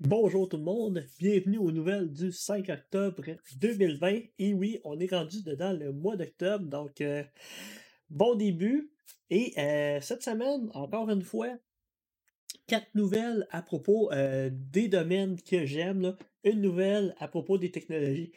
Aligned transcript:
Bonjour 0.00 0.48
tout 0.48 0.58
le 0.58 0.62
monde, 0.62 1.04
bienvenue 1.18 1.58
aux 1.58 1.72
nouvelles 1.72 2.12
du 2.12 2.30
5 2.30 2.68
octobre 2.68 3.24
2020. 3.56 4.20
Et 4.38 4.54
oui, 4.54 4.78
on 4.84 4.96
est 5.00 5.12
rendu 5.12 5.42
dedans 5.42 5.72
le 5.72 5.90
mois 5.90 6.16
d'octobre, 6.16 6.66
donc 6.66 7.00
euh, 7.00 7.24
bon 8.08 8.36
début. 8.36 8.92
Et 9.28 9.54
euh, 9.58 10.00
cette 10.00 10.22
semaine, 10.22 10.70
encore 10.74 11.10
une 11.10 11.22
fois, 11.22 11.48
quatre 12.68 12.94
nouvelles 12.94 13.48
à 13.50 13.60
propos 13.60 14.12
euh, 14.12 14.50
des 14.52 14.86
domaines 14.86 15.42
que 15.42 15.66
j'aime. 15.66 16.16
Une 16.44 16.60
nouvelle 16.60 17.16
à 17.18 17.26
propos 17.26 17.58
des 17.58 17.72
technologies. 17.72 18.30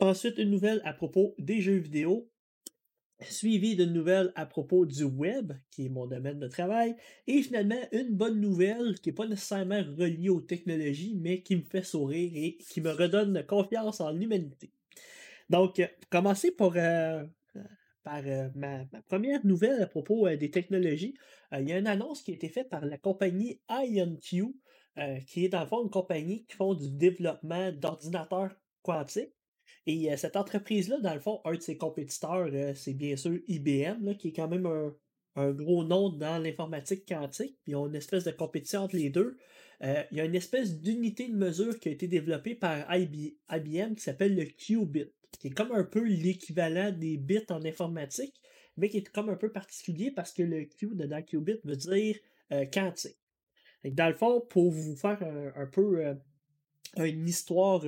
Ensuite, 0.00 0.36
une 0.36 0.50
nouvelle 0.50 0.82
à 0.84 0.92
propos 0.92 1.34
des 1.38 1.62
jeux 1.62 1.78
vidéo 1.78 2.30
suivi 3.20 3.76
d'une 3.76 3.92
nouvelle 3.92 4.32
à 4.34 4.46
propos 4.46 4.86
du 4.86 5.04
web, 5.04 5.52
qui 5.70 5.86
est 5.86 5.88
mon 5.88 6.06
domaine 6.06 6.40
de 6.40 6.48
travail, 6.48 6.96
et 7.26 7.42
finalement 7.42 7.80
une 7.92 8.10
bonne 8.10 8.40
nouvelle 8.40 8.98
qui 9.00 9.08
n'est 9.08 9.14
pas 9.14 9.26
nécessairement 9.26 9.82
reliée 9.96 10.28
aux 10.28 10.40
technologies, 10.40 11.14
mais 11.16 11.42
qui 11.42 11.56
me 11.56 11.62
fait 11.62 11.82
sourire 11.82 12.32
et 12.34 12.56
qui 12.56 12.80
me 12.80 12.90
redonne 12.90 13.44
confiance 13.46 14.00
en 14.00 14.10
l'humanité. 14.10 14.72
Donc, 15.50 15.78
euh, 15.78 15.86
commencer 16.10 16.50
pour, 16.50 16.74
euh, 16.76 17.24
par 18.02 18.22
euh, 18.26 18.48
ma, 18.54 18.84
première 19.08 19.44
nouvelle 19.44 19.82
à 19.82 19.86
propos 19.86 20.28
des 20.36 20.50
technologies. 20.50 21.14
il 21.52 21.68
y 21.68 21.72
a 21.72 21.78
une 21.78 21.86
annonce 21.86 22.22
qui 22.22 22.32
a 22.32 22.34
été 22.34 22.48
faite 22.48 22.68
par 22.68 22.84
la 22.84 22.98
compagnie 22.98 23.60
IonQ, 23.70 24.54
qui 25.26 25.44
est 25.44 25.48
dans 25.48 25.66
fond 25.66 25.82
une 25.82 25.90
compagnie 25.90 26.44
qui 26.46 26.56
font 26.56 26.74
du 26.74 26.90
développement 26.90 27.72
d'ordinateurs 27.72 28.54
quantiques. 28.82 29.34
Et 29.86 30.10
euh, 30.10 30.16
cette 30.16 30.36
entreprise-là, 30.36 31.00
dans 31.00 31.14
le 31.14 31.20
fond, 31.20 31.40
un 31.44 31.54
de 31.54 31.60
ses 31.60 31.76
compétiteurs, 31.76 32.48
euh, 32.52 32.72
c'est 32.74 32.94
bien 32.94 33.16
sûr 33.16 33.38
IBM, 33.48 34.14
qui 34.16 34.28
est 34.28 34.32
quand 34.32 34.48
même 34.48 34.66
un, 34.66 35.50
gros 35.52 35.84
nom 35.84 36.10
dans 36.10 36.38
l'informatique 36.38 37.06
quantique. 37.06 37.58
Puis 37.62 37.72
ils 37.72 37.76
ont 37.76 37.86
une 37.86 37.96
espèce 37.96 38.24
de 38.24 38.30
compétition 38.30 38.82
entre 38.82 38.96
les 38.96 39.10
deux. 39.10 39.36
Euh, 39.82 40.02
il 40.12 40.18
y 40.18 40.20
a 40.20 40.24
une 40.24 40.34
espèce 40.34 40.80
d'unité 40.80 41.28
de 41.28 41.36
mesure 41.36 41.78
qui 41.80 41.88
a 41.88 41.92
été 41.92 42.06
développée 42.06 42.54
par 42.54 42.86
IBM 42.94 43.94
qui 43.94 44.02
s'appelle 44.02 44.36
le 44.36 44.44
qubit, 44.44 45.10
qui 45.40 45.48
est 45.48 45.50
comme 45.50 45.72
un 45.72 45.84
peu 45.84 46.04
l'équivalent 46.04 46.92
des 46.92 47.16
bits 47.16 47.44
en 47.50 47.64
informatique, 47.64 48.40
mais 48.76 48.88
qui 48.88 48.98
est 48.98 49.08
comme 49.08 49.28
un 49.28 49.36
peu 49.36 49.50
particulier 49.50 50.12
parce 50.12 50.32
que 50.32 50.44
le 50.44 50.64
Q 50.64 50.94
dedans 50.94 51.20
qubit 51.20 51.58
veut 51.64 51.76
dire 51.76 52.16
quantique. 52.72 53.18
dans 53.84 54.08
le 54.08 54.14
fond, 54.14 54.40
pour 54.40 54.70
vous 54.70 54.94
faire 54.94 55.20
un, 55.56 55.66
peu 55.66 56.14
une 56.96 57.28
histoire 57.28 57.84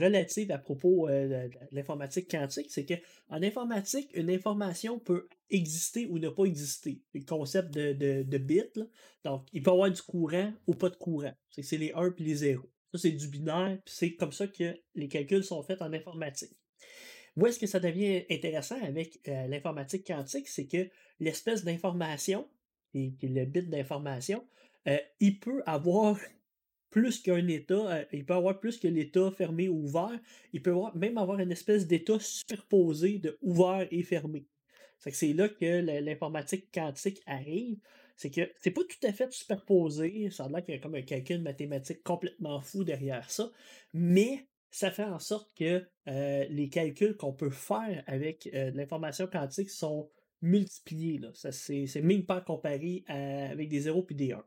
relative 0.00 0.50
à 0.50 0.58
propos 0.58 1.08
de 1.08 1.50
l'informatique 1.72 2.30
quantique, 2.30 2.70
c'est 2.70 2.86
qu'en 2.86 3.42
informatique, 3.42 4.10
une 4.14 4.30
information 4.30 4.98
peut 4.98 5.28
exister 5.50 6.06
ou 6.06 6.18
ne 6.18 6.28
pas 6.28 6.44
exister. 6.44 7.00
Le 7.14 7.24
concept 7.24 7.72
de, 7.72 8.22
de, 8.22 8.38
bits, 8.38 8.62
donc 9.24 9.46
il 9.52 9.62
peut 9.62 9.70
y 9.70 9.74
avoir 9.74 9.90
du 9.90 10.02
courant 10.02 10.52
ou 10.66 10.74
pas 10.74 10.90
de 10.90 10.96
courant. 10.96 11.32
C'est 11.50 11.78
les 11.78 11.92
1 11.92 12.14
et 12.18 12.22
les 12.22 12.34
0. 12.34 12.62
Ça, 12.92 12.98
c'est 12.98 13.12
du 13.12 13.28
binaire, 13.28 13.78
puis 13.84 13.94
c'est 13.94 14.14
comme 14.14 14.32
ça 14.32 14.46
que 14.46 14.76
les 14.94 15.08
calculs 15.08 15.44
sont 15.44 15.62
faits 15.62 15.82
en 15.82 15.92
informatique. 15.92 16.56
Où 17.36 17.46
est-ce 17.46 17.58
que 17.58 17.66
ça 17.66 17.80
devient 17.80 18.24
intéressant 18.30 18.80
avec 18.82 19.20
l'informatique 19.26 20.06
quantique, 20.06 20.48
c'est 20.48 20.66
que 20.66 20.88
l'espèce 21.20 21.64
d'information, 21.64 22.48
et, 22.94 23.12
le 23.22 23.44
bit 23.44 23.68
d'information, 23.68 24.46
il 25.20 25.38
peut 25.38 25.62
avoir 25.66 26.18
plus 26.96 27.20
qu'un 27.20 27.46
état, 27.48 27.74
euh, 27.74 28.04
il 28.10 28.24
peut 28.24 28.32
avoir 28.32 28.58
plus 28.58 28.78
que 28.78 28.88
l'état 28.88 29.30
fermé 29.30 29.68
ou 29.68 29.84
ouvert, 29.84 30.18
il 30.54 30.62
peut 30.62 30.70
avoir, 30.70 30.96
même 30.96 31.18
avoir 31.18 31.38
une 31.40 31.52
espèce 31.52 31.86
d'état 31.86 32.18
superposé 32.18 33.18
de 33.18 33.36
ouvert 33.42 33.86
et 33.90 34.02
fermé. 34.02 34.46
C'est 34.98 35.34
là 35.34 35.50
que 35.50 36.00
l'informatique 36.00 36.72
quantique 36.72 37.20
arrive. 37.26 37.76
C'est 38.16 38.30
que 38.30 38.50
c'est 38.56 38.70
pas 38.70 38.80
tout 38.80 39.06
à 39.06 39.12
fait 39.12 39.30
superposé, 39.30 40.30
ça 40.30 40.46
a 40.46 40.48
l'air 40.48 40.64
qu'il 40.64 40.74
y 40.74 40.78
a 40.78 40.80
comme 40.80 40.94
un 40.94 41.02
calcul 41.02 41.42
mathématique 41.42 42.02
complètement 42.02 42.62
fou 42.62 42.82
derrière 42.82 43.30
ça, 43.30 43.52
mais 43.92 44.46
ça 44.70 44.90
fait 44.90 45.04
en 45.04 45.18
sorte 45.18 45.54
que 45.54 45.86
euh, 46.08 46.46
les 46.48 46.70
calculs 46.70 47.18
qu'on 47.18 47.34
peut 47.34 47.50
faire 47.50 48.04
avec 48.06 48.48
euh, 48.54 48.70
l'information 48.70 49.26
quantique 49.26 49.68
sont 49.68 50.08
multipliés. 50.40 51.20
Ça, 51.34 51.52
c'est, 51.52 52.00
même 52.00 52.24
pas 52.24 52.40
comparé 52.40 53.04
avec 53.06 53.68
des 53.68 53.80
0 53.80 54.06
et 54.08 54.14
des 54.14 54.32
1 54.32 54.42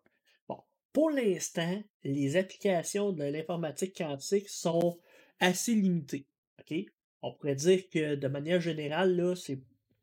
pour 0.93 1.09
l'instant, 1.11 1.81
les 2.03 2.35
applications 2.35 3.11
de 3.11 3.23
l'informatique 3.23 3.97
quantique 3.97 4.49
sont 4.49 4.99
assez 5.39 5.73
limitées. 5.75 6.27
On 7.21 7.33
pourrait 7.33 7.55
dire 7.55 7.89
que 7.89 8.15
de 8.15 8.27
manière 8.27 8.61
générale, 8.61 9.35
c'est 9.35 9.59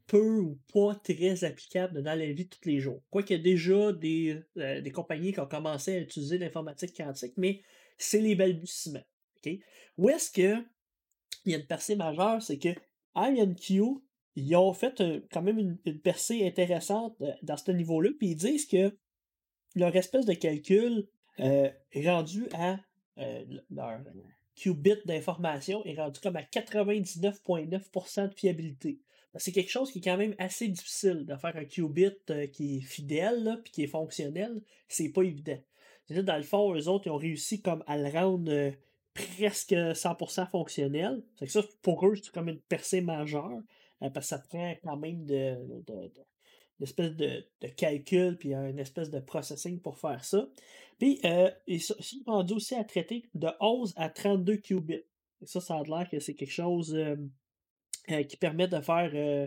peu 0.07 0.39
ou 0.39 0.59
pas 0.73 0.95
très 0.95 1.45
applicable 1.45 2.03
dans 2.03 2.19
la 2.19 2.33
vie 2.33 2.45
de 2.45 2.51
tous 2.51 2.69
les 2.69 2.81
jours. 2.81 3.03
Quoique 3.11 3.33
y 3.33 3.37
a 3.37 3.41
déjà 3.41 3.93
des, 3.93 4.41
euh, 4.57 4.81
des 4.81 4.91
compagnies 4.93 5.33
qui 5.33 5.41
ont 5.41 5.47
commencé 5.47 5.97
à 5.97 6.01
utiliser 6.01 6.39
l'informatique 6.39 6.97
quantique, 6.97 7.35
mais 7.37 7.63
c'est 7.99 8.21
les 8.21 8.35
balbutiements. 8.35 9.05
Où 9.97 10.09
est-ce 10.09 10.31
que 10.31 10.63
il 11.45 11.53
y 11.53 11.55
a 11.55 11.59
une 11.59 11.67
percée 11.67 11.95
majeure, 11.95 12.43
c'est 12.43 12.59
que 12.59 12.71
IonQ, 13.15 13.83
ils 14.35 14.57
ont 14.57 14.73
fait 14.73 15.01
quand 15.33 15.43
même 15.43 15.59
une, 15.59 15.79
une, 15.85 16.01
percée 16.01 16.45
intéressante 16.45 17.17
euh, 17.21 17.33
dans 17.43 17.57
ce 17.57 17.71
niveau-là, 17.71 18.11
puis 18.19 18.31
ils 18.31 18.37
disent 18.37 18.67
que 18.67 18.97
leur 19.77 19.95
espèce 19.95 20.27
de 20.27 20.33
calcul 20.33 21.07
euh, 21.39 21.71
rendu 21.95 22.49
à 22.55 22.79
euh, 23.19 23.45
leur 23.71 24.01
qubit 24.55 24.97
d'information 25.05 25.85
est 25.85 25.95
rendu 25.95 26.19
comme 26.21 26.37
à 26.37 26.43
99,9% 26.43 28.29
de 28.29 28.35
fiabilité. 28.35 28.99
C'est 29.39 29.53
quelque 29.53 29.71
chose 29.71 29.93
qui 29.93 29.99
est 29.99 30.03
quand 30.03 30.17
même 30.17 30.35
assez 30.39 30.67
difficile 30.67 31.27
de 31.27 31.37
faire 31.37 31.55
un 31.55 31.67
qubit 31.67 32.11
euh, 32.31 32.47
qui 32.47 32.79
est 32.79 32.81
fidèle 32.81 33.61
puis 33.63 33.73
qui 33.73 33.83
est 33.83 33.89
fonctionnel. 33.89 34.63
C'est 34.89 35.11
pas 35.11 35.23
évident. 35.23 35.59
Dans 36.09 36.37
le 36.37 36.43
fond, 36.43 36.75
eux 36.75 36.89
autres, 36.89 37.07
ils 37.07 37.11
ont 37.11 37.19
réussi 37.19 37.61
comme 37.61 37.85
à 37.87 37.99
le 37.99 38.09
rendre 38.09 38.73
presque 39.13 39.73
100% 39.73 40.49
fonctionnel. 40.49 41.23
Que 41.39 41.47
ça, 41.47 41.63
pour 41.83 42.07
eux, 42.07 42.17
c'est 42.17 42.33
comme 42.33 42.49
une 42.49 42.61
percée 42.61 43.03
majeure. 43.03 43.61
parce 44.01 44.15
que 44.15 44.23
ça 44.23 44.39
prend 44.39 44.75
quand 44.83 44.97
même 44.97 45.27
de 45.27 45.59
une 46.79 46.85
espèce 46.85 47.15
de, 47.17 47.45
calcul, 47.77 48.37
puis 48.37 48.55
une 48.55 48.79
espèce 48.79 49.11
de 49.11 49.21
processing 49.21 49.81
pour 49.81 49.99
faire 49.99 50.25
ça. 50.25 50.49
Puis, 50.99 51.21
euh, 51.25 51.51
ils 51.67 51.81
sont 51.83 51.97
rendus 52.27 52.55
aussi 52.55 52.75
à 52.75 52.85
traiter 52.85 53.25
de 53.35 53.49
11 53.61 53.95
à 53.97 54.09
32 54.09 54.57
qubits. 54.57 55.05
Ça, 55.45 55.61
ça 55.61 55.77
a 55.77 55.83
l'air 55.83 56.09
que 56.11 56.19
c'est 56.19 56.35
quelque 56.35 56.53
chose 56.53 56.95
euh, 56.95 57.17
euh, 58.11 58.23
qui 58.23 58.37
permet 58.37 58.69
de 58.69 58.81
faire. 58.81 59.11
Euh, 59.15 59.47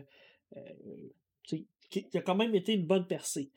qui, 1.44 1.68
a 2.14 2.22
quand 2.22 2.36
même 2.36 2.54
été 2.54 2.74
une 2.74 2.86
bonne 2.86 3.08
percée. 3.08 3.50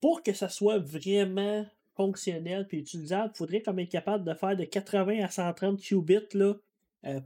pour 0.00 0.22
que 0.22 0.32
ça 0.32 0.48
soit 0.48 0.78
vraiment 0.78 1.66
fonctionnel 1.94 2.66
puis 2.66 2.78
utilisable, 2.78 3.30
il 3.34 3.36
faudrait 3.36 3.60
quand 3.60 3.74
même 3.74 3.84
être 3.84 3.92
capable 3.92 4.24
de 4.24 4.32
faire 4.32 4.56
de 4.56 4.64
80 4.64 5.22
à 5.22 5.28
130 5.28 5.78
qubits 5.78 6.20
là, 6.32 6.54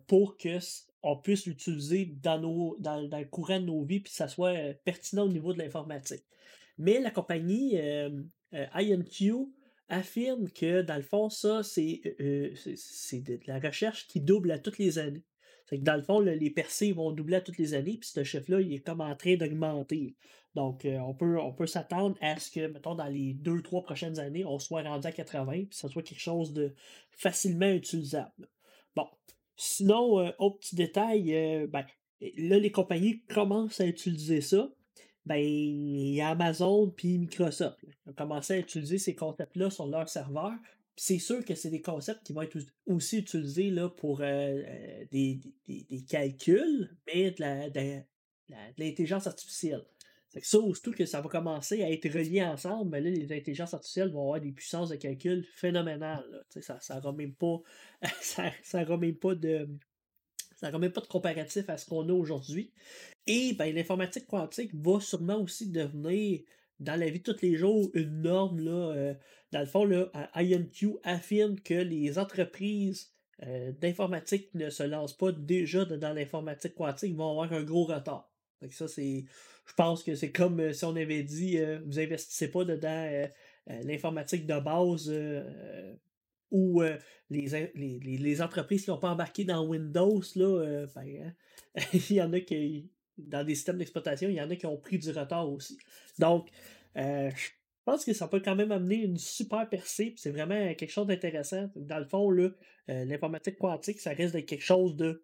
pour 0.09 0.37
que 0.37 0.59
on 1.03 1.17
puisse 1.17 1.47
l'utiliser 1.47 2.07
dans, 2.23 2.39
nos, 2.39 2.77
dans, 2.79 3.01
le 3.01 3.25
courant 3.25 3.61
de 3.61 3.67
nos 3.67 3.83
vies 3.83 4.01
puis 4.01 4.11
que 4.11 4.17
ça 4.17 4.29
soit 4.29 4.57
euh, 4.57 4.75
pertinent 4.85 5.25
au 5.25 5.29
niveau 5.29 5.53
de 5.53 5.59
l'informatique. 5.59 6.25
Mais 6.79 7.01
la 7.01 7.11
compagnie 7.11 7.79
euh, 7.79 8.23
euh, 8.55 8.67
IonQ 8.75 9.49
affirme 9.89 10.49
que 10.51 10.83
dans 10.83 10.97
le 10.97 11.03
fond, 11.03 11.29
ça, 11.29 11.63
c'est 11.63 12.01
de 12.05 13.41
la 13.47 13.59
recherche 13.59 14.07
qui 14.07 14.21
double 14.21 14.51
à 14.53 14.59
toutes 14.59 14.79
les 14.79 14.99
années. 14.99 15.25
C'est 15.67 15.79
que 15.79 15.85
dans 15.85 15.97
le 15.97 16.03
fond, 16.03 16.21
les 16.21 16.51
percées 16.51 16.93
vont 16.93 17.13
doubler 17.13 17.37
à 17.37 17.41
toutes 17.41 17.59
les 17.59 17.75
années, 17.75 17.99
puis 17.99 18.09
ce 18.09 18.25
chiffre-là, 18.25 18.61
il 18.61 18.73
est 18.73 18.81
comme 18.81 19.01
en 19.01 19.15
train 19.15 19.37
d'augmenter. 19.37 20.17
Donc, 20.55 20.87
on 20.87 21.15
peut, 21.15 21.39
on 21.39 21.53
peut 21.53 21.67
s'attendre 21.67 22.17
à 22.21 22.39
ce 22.39 22.51
que, 22.51 22.67
mettons, 22.67 22.95
dans 22.95 23.07
les 23.07 23.35
deux, 23.35 23.63
trois 23.63 23.83
prochaines 23.83 24.19
années, 24.19 24.45
on 24.45 24.59
soit 24.59 24.83
rendu 24.83 25.07
à 25.07 25.13
80, 25.13 25.53
puis 25.53 25.69
ça 25.73 25.89
soit 25.89 26.03
quelque 26.03 26.21
chose 26.21 26.53
de 26.53 26.75
facilement 27.11 27.71
utilisable. 27.71 28.49
Bon, 28.97 29.07
Sinon, 29.57 30.21
euh, 30.21 30.31
autre 30.39 30.59
petit 30.59 30.77
détail, 30.77 31.35
euh, 31.35 31.67
ben, 31.67 31.85
là, 32.37 32.59
les 32.59 32.73
compagnies 32.73 33.23
commencent 33.27 33.81
à 33.81 33.87
utiliser 33.87 34.41
ça. 34.41 34.73
Ben, 35.25 35.37
il 35.37 36.15
y 36.15 36.21
a 36.21 36.31
Amazon 36.31 36.91
puis 36.91 37.19
Microsoft. 37.19 37.79
Ont 38.07 38.13
commencé 38.13 38.55
à 38.55 38.59
utiliser 38.59 38.99
ces 38.99 39.15
concepts-là 39.15 39.71
sur 39.71 39.87
leur 39.87 40.09
serveur. 40.09 40.53
C'est 40.97 41.19
sûr 41.19 41.45
que 41.45 41.55
c'est 41.55 41.71
des 41.71 41.81
concepts 41.81 42.27
qui 42.27 42.33
vont 42.33 42.43
être 42.43 42.59
aussi 42.87 43.19
utilisés 43.19 43.73
pour 43.97 44.21
euh, 44.21 44.63
des, 45.11 45.41
calculs, 46.09 46.97
mais 47.07 47.31
de 47.31 48.03
l'intelligence 48.77 49.27
artificielle. 49.27 49.85
C'est 50.33 50.45
ça, 50.45 50.59
surtout 50.59 50.93
que 50.93 51.05
ça 51.05 51.21
va 51.21 51.29
commencer 51.29 51.83
à 51.83 51.91
être 51.91 52.09
relié 52.09 52.43
ensemble, 52.43 52.91
mais 52.91 53.01
là, 53.03 53.11
les 53.11 53.33
intelligences 53.37 53.75
artificielles 53.75 54.11
vont 54.11 54.23
avoir 54.23 54.41
des 54.41 54.53
puissances 54.53 54.89
de 54.89 54.97
calcul 54.97 55.45
phénoménales. 55.55 56.45
Ça 56.49 56.81
ça 56.81 56.97
n'aura 56.97 57.13
même 57.13 57.35
pas. 57.35 57.61
ça, 58.23 58.51
ça 58.63 58.85
pas 58.87 59.35
de. 59.35 59.69
Pas 60.61 60.71
de 60.71 61.07
comparatif 61.07 61.69
à 61.69 61.77
ce 61.77 61.85
qu'on 61.87 62.09
a 62.09 62.13
aujourd'hui. 62.13 62.73
Et 63.27 63.53
ben, 63.55 63.75
l'informatique 63.75 64.27
quantique 64.27 64.71
va 64.75 65.01
sûrement 65.01 65.41
aussi 65.43 65.69
devenir, 65.69 66.41
dans 66.81 66.99
la 66.99 67.11
vie 67.11 67.19
de 67.21 67.33
tous 67.33 67.43
les 67.43 67.57
jours, 67.57 67.91
une 67.95 68.23
norme. 68.23 68.61
Là, 68.61 68.95
euh, 68.95 69.15
dans 69.51 69.61
le 69.61 69.67
fond, 69.67 69.85
là, 69.85 70.11
IonQ 70.37 70.99
affirme 71.03 71.61
que 71.61 71.75
les 71.75 72.19
entreprises 72.19 73.13
euh, 73.43 73.73
d'informatique 73.73 74.55
ne 74.55 74.71
se 74.71 74.85
lancent 74.85 75.17
pas 75.17 75.33
déjà 75.33 75.85
dans 75.85 76.13
l'informatique 76.13 76.75
quantique 76.75 77.17
vont 77.17 77.31
avoir 77.31 77.53
un 77.53 77.65
gros 77.65 77.85
retard. 77.85 78.32
Donc 78.63 78.73
ça, 78.73 78.89
c'est. 78.89 79.25
Je 79.67 79.75
pense 79.75 80.03
que 80.03 80.15
c'est 80.15 80.33
comme 80.33 80.61
euh, 80.61 80.73
si 80.73 80.85
on 80.85 80.97
avait 80.97 81.23
dit 81.23 81.59
euh, 81.59 81.81
vous 81.87 81.99
investissez 81.99 82.51
pas 82.51 82.65
dedans 82.65 82.89
euh, 82.89 83.27
l'informatique 83.85 84.47
de 84.47 84.59
base 84.59 85.13
ou 86.51 86.83
les, 87.31 87.69
les, 87.75 88.43
entreprises 88.43 88.85
qui 88.85 88.91
n'ont 88.91 88.99
pas 88.99 89.11
embarqué 89.11 89.45
dans 89.45 89.67
Windows, 89.67 90.21
là, 90.37 90.87
ben, 90.95 91.35
hein, 91.77 91.83
il 91.95 92.13
y 92.13 92.21
en 92.21 92.33
a 92.33 92.41
qui, 92.41 92.91
dans 93.17 93.43
des 93.43 93.55
systèmes 93.55 93.79
d'exploitation, 93.79 94.29
il 94.29 94.35
y 94.35 94.43
en 94.43 94.51
a 94.51 94.57
qui 94.57 94.67
ont 94.67 94.77
pris 94.77 94.99
du 94.99 95.11
retard 95.13 95.51
aussi. 95.51 95.79
Donc, 96.19 96.51
je 96.95 97.51
pense 97.87 98.05
que 98.05 98.13
ça 98.13 98.29
peut 98.29 98.41
quand 98.45 98.57
même 98.57 98.71
amener 98.71 98.97
une 98.97 99.17
super 99.17 99.67
percée, 99.67 100.13
c'est 100.19 100.31
vraiment 100.31 100.75
quelque 100.75 100.91
chose 100.91 101.07
d'intéressant. 101.07 101.71
Dans 101.75 102.01
le 102.01 102.05
fond, 102.05 102.31
l'informatique 102.89 103.57
quantique, 103.57 104.01
ça 104.01 104.13
reste 104.13 104.45
quelque 104.45 104.65
chose 104.65 104.95
de 104.97 105.23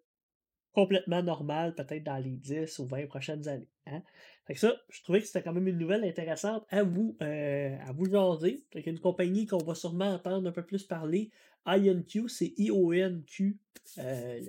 complètement 0.73 1.23
normal, 1.23 1.75
peut-être 1.75 2.03
dans 2.03 2.17
les 2.17 2.37
10 2.37 2.79
ou 2.79 2.85
20 2.85 3.07
prochaines 3.07 3.47
années. 3.47 3.69
Hein. 3.87 4.01
Fait 4.45 4.55
ça, 4.55 4.75
je 4.89 5.03
trouvais 5.03 5.21
que 5.21 5.27
c'était 5.27 5.43
quand 5.43 5.53
même 5.53 5.67
une 5.67 5.77
nouvelle 5.77 6.03
intéressante 6.03 6.65
à 6.69 6.83
vous, 6.83 7.17
euh, 7.21 7.75
à 7.85 7.91
vous 7.91 8.05
jaser. 8.05 8.63
C'est 8.73 8.85
une 8.87 8.99
compagnie 8.99 9.45
qu'on 9.45 9.63
va 9.63 9.75
sûrement 9.75 10.13
entendre 10.13 10.47
un 10.47 10.51
peu 10.51 10.65
plus 10.65 10.83
parler. 10.83 11.31
IonQ, 11.67 12.29
c'est 12.29 12.53
I-O-N-Q, 12.57 13.57
euh, 13.97 14.39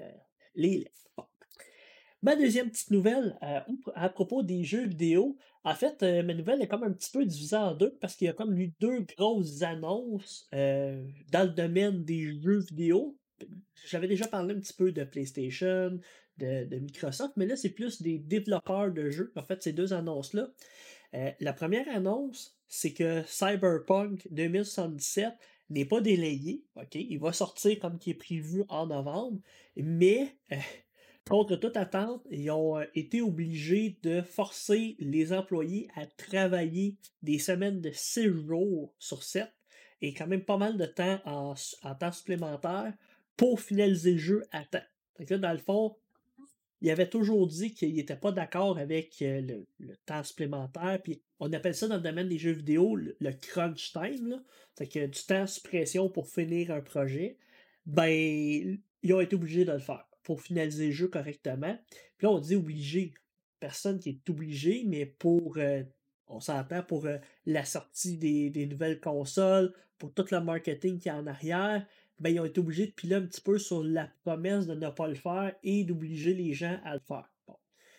les 0.55 0.79
lettres. 0.79 1.29
Ma 2.23 2.37
deuxième 2.37 2.71
petite 2.71 2.91
nouvelle 2.91 3.39
euh, 3.43 3.61
à 3.95 4.09
propos 4.11 4.43
des 4.43 4.63
jeux 4.63 4.87
vidéo. 4.87 5.39
En 5.65 5.75
fait, 5.75 6.03
euh, 6.03 6.23
ma 6.23 6.35
nouvelle 6.35 6.61
est 6.63 6.69
comme 6.69 6.85
un 6.85 6.93
petit 6.93 7.11
peu 7.11 7.25
divisée 7.25 7.57
en 7.57 7.75
deux 7.75 7.97
parce 8.01 8.15
qu'il 8.15 8.27
y 8.27 8.31
a 8.31 8.35
comme 8.35 8.57
eu 8.59 8.73
deux 8.79 9.01
grosses 9.17 9.63
annonces 9.63 10.49
dans 10.53 11.45
le 11.45 11.55
domaine 11.55 12.05
des 12.05 12.41
jeux 12.41 12.61
vidéo. 12.61 13.17
J'avais 13.87 14.09
déjà 14.09 14.27
parlé 14.27 14.55
un 14.55 14.61
petit 14.61 14.73
peu 14.73 14.93
de 14.93 15.05
PlayStation, 15.05 15.99
de, 16.39 16.79
Microsoft, 16.79 17.35
mais 17.37 17.47
là, 17.47 17.57
c'est 17.57 17.71
plus 17.71 18.03
des 18.03 18.19
développeurs 18.19 18.91
de 18.91 19.11
jeux. 19.11 19.33
En 19.37 19.43
fait, 19.43 19.63
ces 19.63 19.73
deux 19.73 19.93
annonces-là. 19.93 20.51
Euh, 21.15 21.31
la 21.41 21.53
première 21.53 21.89
annonce, 21.89 22.57
c'est 22.69 22.93
que 22.93 23.23
Cyberpunk 23.27 24.27
2077 24.31 25.35
n'est 25.71 25.85
pas 25.85 26.01
délayé. 26.01 26.65
Il 26.95 27.19
va 27.19 27.33
sortir 27.33 27.79
comme 27.79 27.99
qui 27.99 28.11
est 28.11 28.15
prévu 28.15 28.65
en 28.69 28.87
novembre, 28.87 29.41
mais 29.77 30.37
euh, 30.53 30.57
contre 31.29 31.57
toute 31.57 31.77
attente, 31.77 32.23
ils 32.31 32.51
ont 32.51 32.79
euh, 32.79 32.85
été 32.95 33.21
obligés 33.21 33.99
de 34.03 34.23
forcer 34.23 34.97
les 34.99 35.33
employés 35.33 35.89
à 35.97 36.07
travailler 36.07 36.97
des 37.23 37.39
semaines 37.39 37.81
de 37.81 37.91
6 37.93 38.47
jours 38.47 38.95
sur 38.99 39.23
7 39.23 39.49
et 40.03 40.15
quand 40.15 40.27
même 40.27 40.45
pas 40.45 40.57
mal 40.57 40.77
de 40.77 40.87
temps 40.87 41.21
en 41.25 41.55
temps 41.95 42.13
supplémentaire 42.13 42.95
pour 43.41 43.59
finaliser 43.59 44.13
le 44.13 44.19
jeu 44.19 44.43
à 44.53 44.67
temps. 44.67 44.85
Dans 45.19 45.53
le 45.53 45.59
fond, 45.59 45.97
il 46.83 46.91
avait 46.91 47.09
toujours 47.09 47.47
dit 47.47 47.73
qu'il 47.73 47.95
n'était 47.95 48.15
pas 48.15 48.33
d'accord 48.33 48.77
avec 48.77 49.23
euh, 49.23 49.41
le, 49.79 49.97
temps 50.05 50.23
supplémentaire. 50.23 51.01
Puis 51.03 51.23
on 51.39 51.51
appelle 51.55 51.75
ça 51.75 51.89
dans 51.89 51.97
le 51.97 52.03
domaine 52.03 52.29
des 52.29 52.37
jeux 52.37 52.53
vidéo 52.53 52.97
le, 52.97 53.33
crunch 53.33 53.95
time. 53.95 54.43
C'est 54.77 54.89
que 54.89 55.07
du 55.07 55.23
temps 55.23 55.47
suppression 55.47 56.11
pour 56.11 56.29
finir 56.29 56.71
un 56.71 56.83
projet. 56.83 57.39
Ben, 57.87 58.11
ils 59.03 59.15
ont 59.15 59.23
été 59.23 59.37
obligés 59.37 59.65
de 59.65 59.73
le 59.73 59.79
faire 59.79 60.07
pour 60.23 60.43
finaliser 60.43 60.89
le 60.89 60.93
jeu 60.93 61.09
correctement. 61.09 61.79
Puis 62.19 62.27
là, 62.27 62.33
on 62.33 62.41
dit 62.41 62.57
obligé. 62.57 63.15
Personne 63.59 64.01
qui 64.01 64.11
est 64.11 64.31
obligé, 64.31 64.85
mais 64.87 65.07
pour. 65.07 65.57
Euh, 65.57 65.83
on 66.27 66.41
s'entend 66.41 66.83
pour 66.83 67.07
euh, 67.07 67.17
la 67.47 67.65
sortie 67.65 68.19
des, 68.19 68.51
des, 68.51 68.67
nouvelles 68.67 69.01
consoles, 69.01 69.73
pour 69.99 70.13
tout 70.13 70.27
le 70.31 70.41
marketing 70.41 70.99
qui 70.99 71.09
est 71.09 71.13
en 71.13 71.27
arrière 71.27 71.87
ben, 72.21 72.31
ils 72.31 72.41
ont 72.41 72.45
été 72.45 72.61
obligés 72.61 72.87
de 72.87 72.93
piler 72.93 73.17
un 73.17 73.23
petit 73.23 73.41
peu 73.41 73.59
sur 73.59 73.83
la 73.83 74.09
promesse 74.25 74.67
de 74.67 74.75
ne 74.75 74.91
pas 74.91 75.09
le 75.09 75.15
faire 75.15 75.55
et 75.63 75.85
d'obliger 75.85 76.35
les 76.35 76.53
gens 76.53 76.79
à 76.85 76.95
le 76.95 77.01
faire. 77.01 77.29
Bon. 77.49 77.57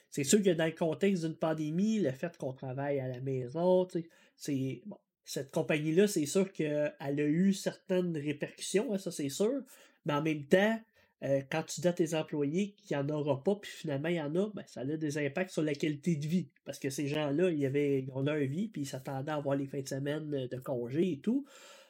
C'est 0.09 0.23
sûr 0.23 0.41
que 0.41 0.51
dans 0.51 0.65
le 0.65 0.71
contexte 0.71 1.25
d'une 1.25 1.35
pandémie, 1.35 1.99
le 1.99 2.11
fait 2.11 2.37
qu'on 2.37 2.53
travaille 2.53 2.99
à 2.99 3.07
la 3.07 3.19
maison, 3.19 3.87
c'est. 4.35 4.81
Bon, 4.85 4.97
cette 5.23 5.51
compagnie-là, 5.51 6.07
c'est 6.07 6.25
sûr 6.25 6.51
qu'elle 6.51 6.93
a 6.99 7.11
eu 7.23 7.53
certaines 7.53 8.17
répercussions, 8.17 8.93
hein, 8.93 8.97
ça 8.97 9.11
c'est 9.11 9.29
sûr, 9.29 9.61
mais 10.05 10.13
en 10.13 10.21
même 10.21 10.45
temps, 10.45 10.79
euh, 11.23 11.41
quand 11.51 11.63
tu 11.63 11.81
dis 11.81 11.87
à 11.87 11.93
tes 11.93 12.15
employés 12.15 12.73
qu'il 12.73 12.97
n'y 12.97 13.03
en 13.03 13.09
aura 13.09 13.43
pas, 13.43 13.55
puis 13.55 13.69
finalement 13.69 14.09
il 14.09 14.15
y 14.15 14.21
en 14.21 14.35
a, 14.35 14.49
ben, 14.53 14.63
ça 14.65 14.81
a 14.81 14.85
des 14.85 15.17
impacts 15.19 15.51
sur 15.51 15.61
la 15.61 15.75
qualité 15.75 16.15
de 16.15 16.25
vie. 16.25 16.49
Parce 16.65 16.79
que 16.79 16.89
ces 16.89 17.07
gens-là, 17.07 17.51
ils, 17.51 17.65
avaient, 17.65 18.01
ils 18.01 18.11
ont 18.11 18.21
leur 18.21 18.39
vie, 18.39 18.67
puis 18.67 18.81
ils 18.81 18.85
s'attendaient 18.87 19.31
à 19.31 19.35
avoir 19.35 19.55
les 19.55 19.67
fins 19.67 19.81
de 19.81 19.87
semaine 19.87 20.29
de 20.29 20.57
congé 20.57 21.11
et 21.11 21.19
tout. 21.19 21.45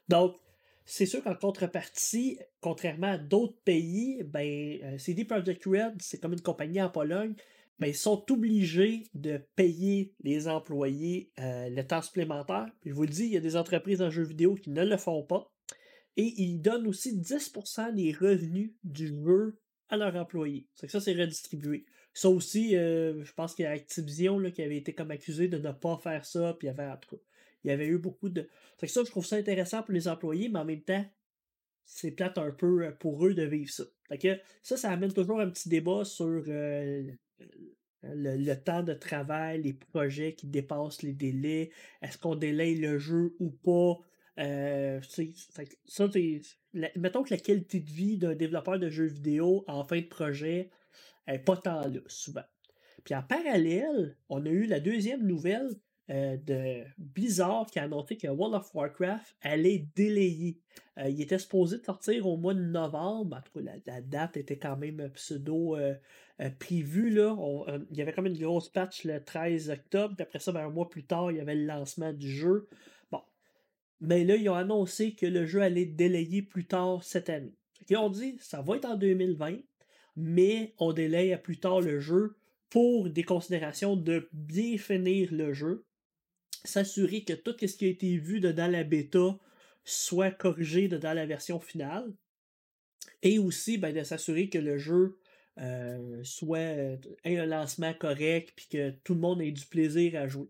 Donc, 0.09 0.35
c'est 0.91 1.05
sûr 1.05 1.23
qu'en 1.23 1.35
contrepartie, 1.35 2.37
contrairement 2.59 3.13
à 3.13 3.17
d'autres 3.17 3.57
pays, 3.63 4.21
ben, 4.25 4.77
euh, 4.83 4.97
CD 4.97 5.23
Projekt 5.23 5.63
Red, 5.63 5.93
c'est 6.01 6.19
comme 6.19 6.33
une 6.33 6.41
compagnie 6.41 6.81
en 6.81 6.89
Pologne, 6.89 7.33
ben, 7.79 7.87
ils 7.87 7.95
sont 7.95 8.29
obligés 8.29 9.03
de 9.13 9.37
payer 9.55 10.13
les 10.21 10.49
employés 10.49 11.31
euh, 11.39 11.69
le 11.69 11.87
temps 11.87 12.01
supplémentaire. 12.01 12.67
je 12.85 12.91
vous 12.91 13.03
le 13.03 13.07
dis, 13.07 13.23
il 13.23 13.31
y 13.31 13.37
a 13.37 13.41
des 13.41 13.55
entreprises 13.55 14.01
en 14.01 14.09
jeux 14.09 14.25
vidéo 14.25 14.55
qui 14.55 14.69
ne 14.69 14.83
le 14.83 14.97
font 14.97 15.23
pas. 15.23 15.49
Et 16.17 16.33
ils 16.41 16.59
donnent 16.59 16.87
aussi 16.87 17.17
10% 17.17 17.95
des 17.95 18.11
revenus 18.11 18.73
du 18.83 19.07
jeu 19.07 19.61
à 19.87 19.95
leurs 19.95 20.17
employés. 20.17 20.67
C'est 20.75 20.87
que 20.87 20.91
ça, 20.91 20.99
c'est 20.99 21.13
redistribué. 21.13 21.85
Ça 22.13 22.27
aussi, 22.27 22.75
euh, 22.75 23.23
je 23.23 23.31
pense 23.31 23.55
qu'il 23.55 23.63
y 23.63 23.65
a 23.65 23.71
Activision 23.71 24.51
qui 24.51 24.61
avait 24.61 24.75
été 24.75 24.93
comme 24.93 25.11
accusé 25.11 25.47
de 25.47 25.57
ne 25.57 25.71
pas 25.71 25.97
faire 26.03 26.25
ça, 26.25 26.53
puis 26.59 26.67
il 26.67 26.71
y 26.71 26.73
avait 26.73 26.91
en 26.91 26.97
tout 26.97 27.15
cas 27.15 27.21
il 27.63 27.69
y 27.69 27.71
avait 27.71 27.87
eu 27.87 27.97
beaucoup 27.97 28.29
de. 28.29 28.47
C'est 28.77 28.87
que 28.87 28.91
ça, 28.91 29.03
je 29.03 29.11
trouve 29.11 29.25
ça 29.25 29.35
intéressant 29.35 29.83
pour 29.83 29.93
les 29.93 30.07
employés, 30.07 30.49
mais 30.49 30.59
en 30.59 30.65
même 30.65 30.81
temps, 30.81 31.05
c'est 31.85 32.11
plate 32.11 32.37
un 32.37 32.51
peu 32.51 32.85
euh, 32.85 32.91
pour 32.91 33.25
eux 33.25 33.33
de 33.33 33.43
vivre 33.43 33.71
ça. 33.71 33.83
Fait 34.07 34.17
que 34.17 34.39
ça, 34.61 34.77
ça 34.77 34.91
amène 34.91 35.13
toujours 35.13 35.39
un 35.39 35.49
petit 35.49 35.69
débat 35.69 36.05
sur 36.05 36.43
euh, 36.47 37.03
le, 38.03 38.53
temps 38.55 38.83
de 38.83 38.93
travail, 38.93 39.61
les 39.61 39.73
projets 39.73 40.33
qui 40.33 40.47
dépassent 40.47 41.03
les 41.03 41.13
délais, 41.13 41.71
est-ce 42.01 42.17
qu'on 42.17 42.35
délaye 42.35 42.75
le 42.75 42.97
jeu 42.97 43.35
ou 43.39 43.49
pas? 43.49 43.99
Euh, 44.39 45.01
ça, 45.85 46.05
mettons 46.95 47.23
que 47.23 47.33
la 47.33 47.39
qualité 47.39 47.79
de 47.79 47.89
vie 47.89 48.17
d'un 48.17 48.33
développeur 48.33 48.79
de 48.79 48.89
jeux 48.89 49.05
vidéo 49.05 49.65
en 49.67 49.83
fin 49.83 49.99
de 49.99 50.05
projet 50.05 50.69
n'est 51.27 51.39
pas 51.39 51.57
tant 51.57 51.87
là, 51.87 51.99
souvent. 52.07 52.43
Puis 53.03 53.13
en 53.13 53.23
parallèle, 53.23 54.17
on 54.29 54.45
a 54.45 54.49
eu 54.49 54.65
la 54.65 54.79
deuxième 54.79 55.25
nouvelle 55.25 55.69
euh, 56.11 56.35
de 56.45 56.83
Blizzard 56.97 57.67
qui 57.71 57.79
a 57.79 57.83
annoncé 57.83 58.17
que 58.17 58.27
World 58.27 58.55
of 58.55 58.75
Warcraft 58.75 59.33
allait 59.41 59.85
délayer. 59.95 60.59
Euh, 60.97 61.07
il 61.07 61.21
était 61.21 61.39
supposé 61.39 61.81
sortir 61.81 62.27
au 62.27 62.35
mois 62.35 62.53
de 62.53 62.59
novembre. 62.59 63.41
la, 63.55 64.01
date 64.01 64.35
était 64.35 64.57
quand 64.57 64.75
même 64.75 65.09
pseudo 65.13 65.77
euh, 65.77 65.95
prévue. 66.59 67.11
Là. 67.11 67.37
il 67.91 67.95
y 67.97 68.01
avait 68.01 68.11
comme 68.11 68.25
une 68.25 68.37
grosse 68.37 68.67
patch 68.67 69.05
le 69.05 69.23
13 69.23 69.69
octobre. 69.69 70.15
Puis 70.15 70.23
après 70.23 70.39
ça, 70.39 70.51
ben, 70.51 70.65
un 70.65 70.69
mois 70.69 70.89
plus 70.89 71.05
tard, 71.05 71.31
il 71.31 71.37
y 71.37 71.39
avait 71.39 71.55
le 71.55 71.65
lancement 71.65 72.11
du 72.11 72.29
jeu. 72.29 72.67
Bon. 73.09 73.21
Mais 74.01 74.25
là, 74.25 74.35
ils 74.35 74.49
ont 74.49 74.55
annoncé 74.55 75.13
que 75.13 75.25
le 75.25 75.45
jeu 75.45 75.61
allait 75.61 75.85
délayer 75.85 76.41
plus 76.41 76.65
tard 76.65 77.05
cette 77.05 77.29
année. 77.29 77.55
Ils 77.89 77.95
ont 77.95 78.09
dit 78.09 78.35
ça 78.41 78.61
va 78.61 78.75
être 78.75 78.85
en 78.85 78.97
2020, 78.97 79.59
mais 80.17 80.73
on 80.77 80.91
délaye 80.91 81.31
à 81.31 81.37
plus 81.37 81.59
tard 81.59 81.79
le 81.79 82.01
jeu 82.01 82.35
pour 82.69 83.09
des 83.09 83.23
considérations 83.23 83.95
de 83.95 84.27
bien 84.33 84.77
finir 84.77 85.29
le 85.31 85.53
jeu 85.53 85.85
s'assurer 86.63 87.23
que 87.23 87.33
tout 87.33 87.55
ce 87.59 87.75
qui 87.75 87.85
a 87.85 87.89
été 87.89 88.17
vu 88.17 88.39
dans 88.39 88.71
la 88.71 88.83
bêta 88.83 89.37
soit 89.83 90.31
corrigé 90.31 90.87
dans 90.87 91.13
la 91.13 91.25
version 91.25 91.59
finale. 91.59 92.13
Et 93.23 93.39
aussi 93.39 93.77
ben, 93.77 93.95
de 93.95 94.03
s'assurer 94.03 94.49
que 94.49 94.57
le 94.57 94.77
jeu 94.77 95.19
euh, 95.59 96.23
soit 96.23 96.57
euh, 96.57 96.97
ait 97.23 97.37
un 97.37 97.45
lancement 97.45 97.93
correct 97.93 98.53
puis 98.55 98.67
que 98.69 98.91
tout 99.03 99.13
le 99.13 99.19
monde 99.19 99.41
ait 99.41 99.51
du 99.51 99.65
plaisir 99.65 100.19
à 100.19 100.27
jouer. 100.27 100.47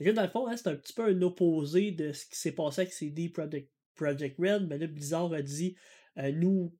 dans 0.00 0.22
le 0.22 0.28
fond, 0.28 0.46
hein, 0.46 0.56
c'est 0.56 0.68
un 0.68 0.76
petit 0.76 0.92
peu 0.92 1.04
un 1.04 1.22
opposé 1.22 1.90
de 1.90 2.12
ce 2.12 2.26
qui 2.26 2.36
s'est 2.36 2.52
passé 2.52 2.82
avec 2.82 2.92
CD 2.92 3.28
Project, 3.28 3.70
Project 3.94 4.38
Red. 4.38 4.66
Mais 4.68 4.78
là, 4.78 4.86
Blizzard 4.86 5.32
a 5.32 5.42
dit 5.42 5.76
euh, 6.18 6.32
nous. 6.32 6.76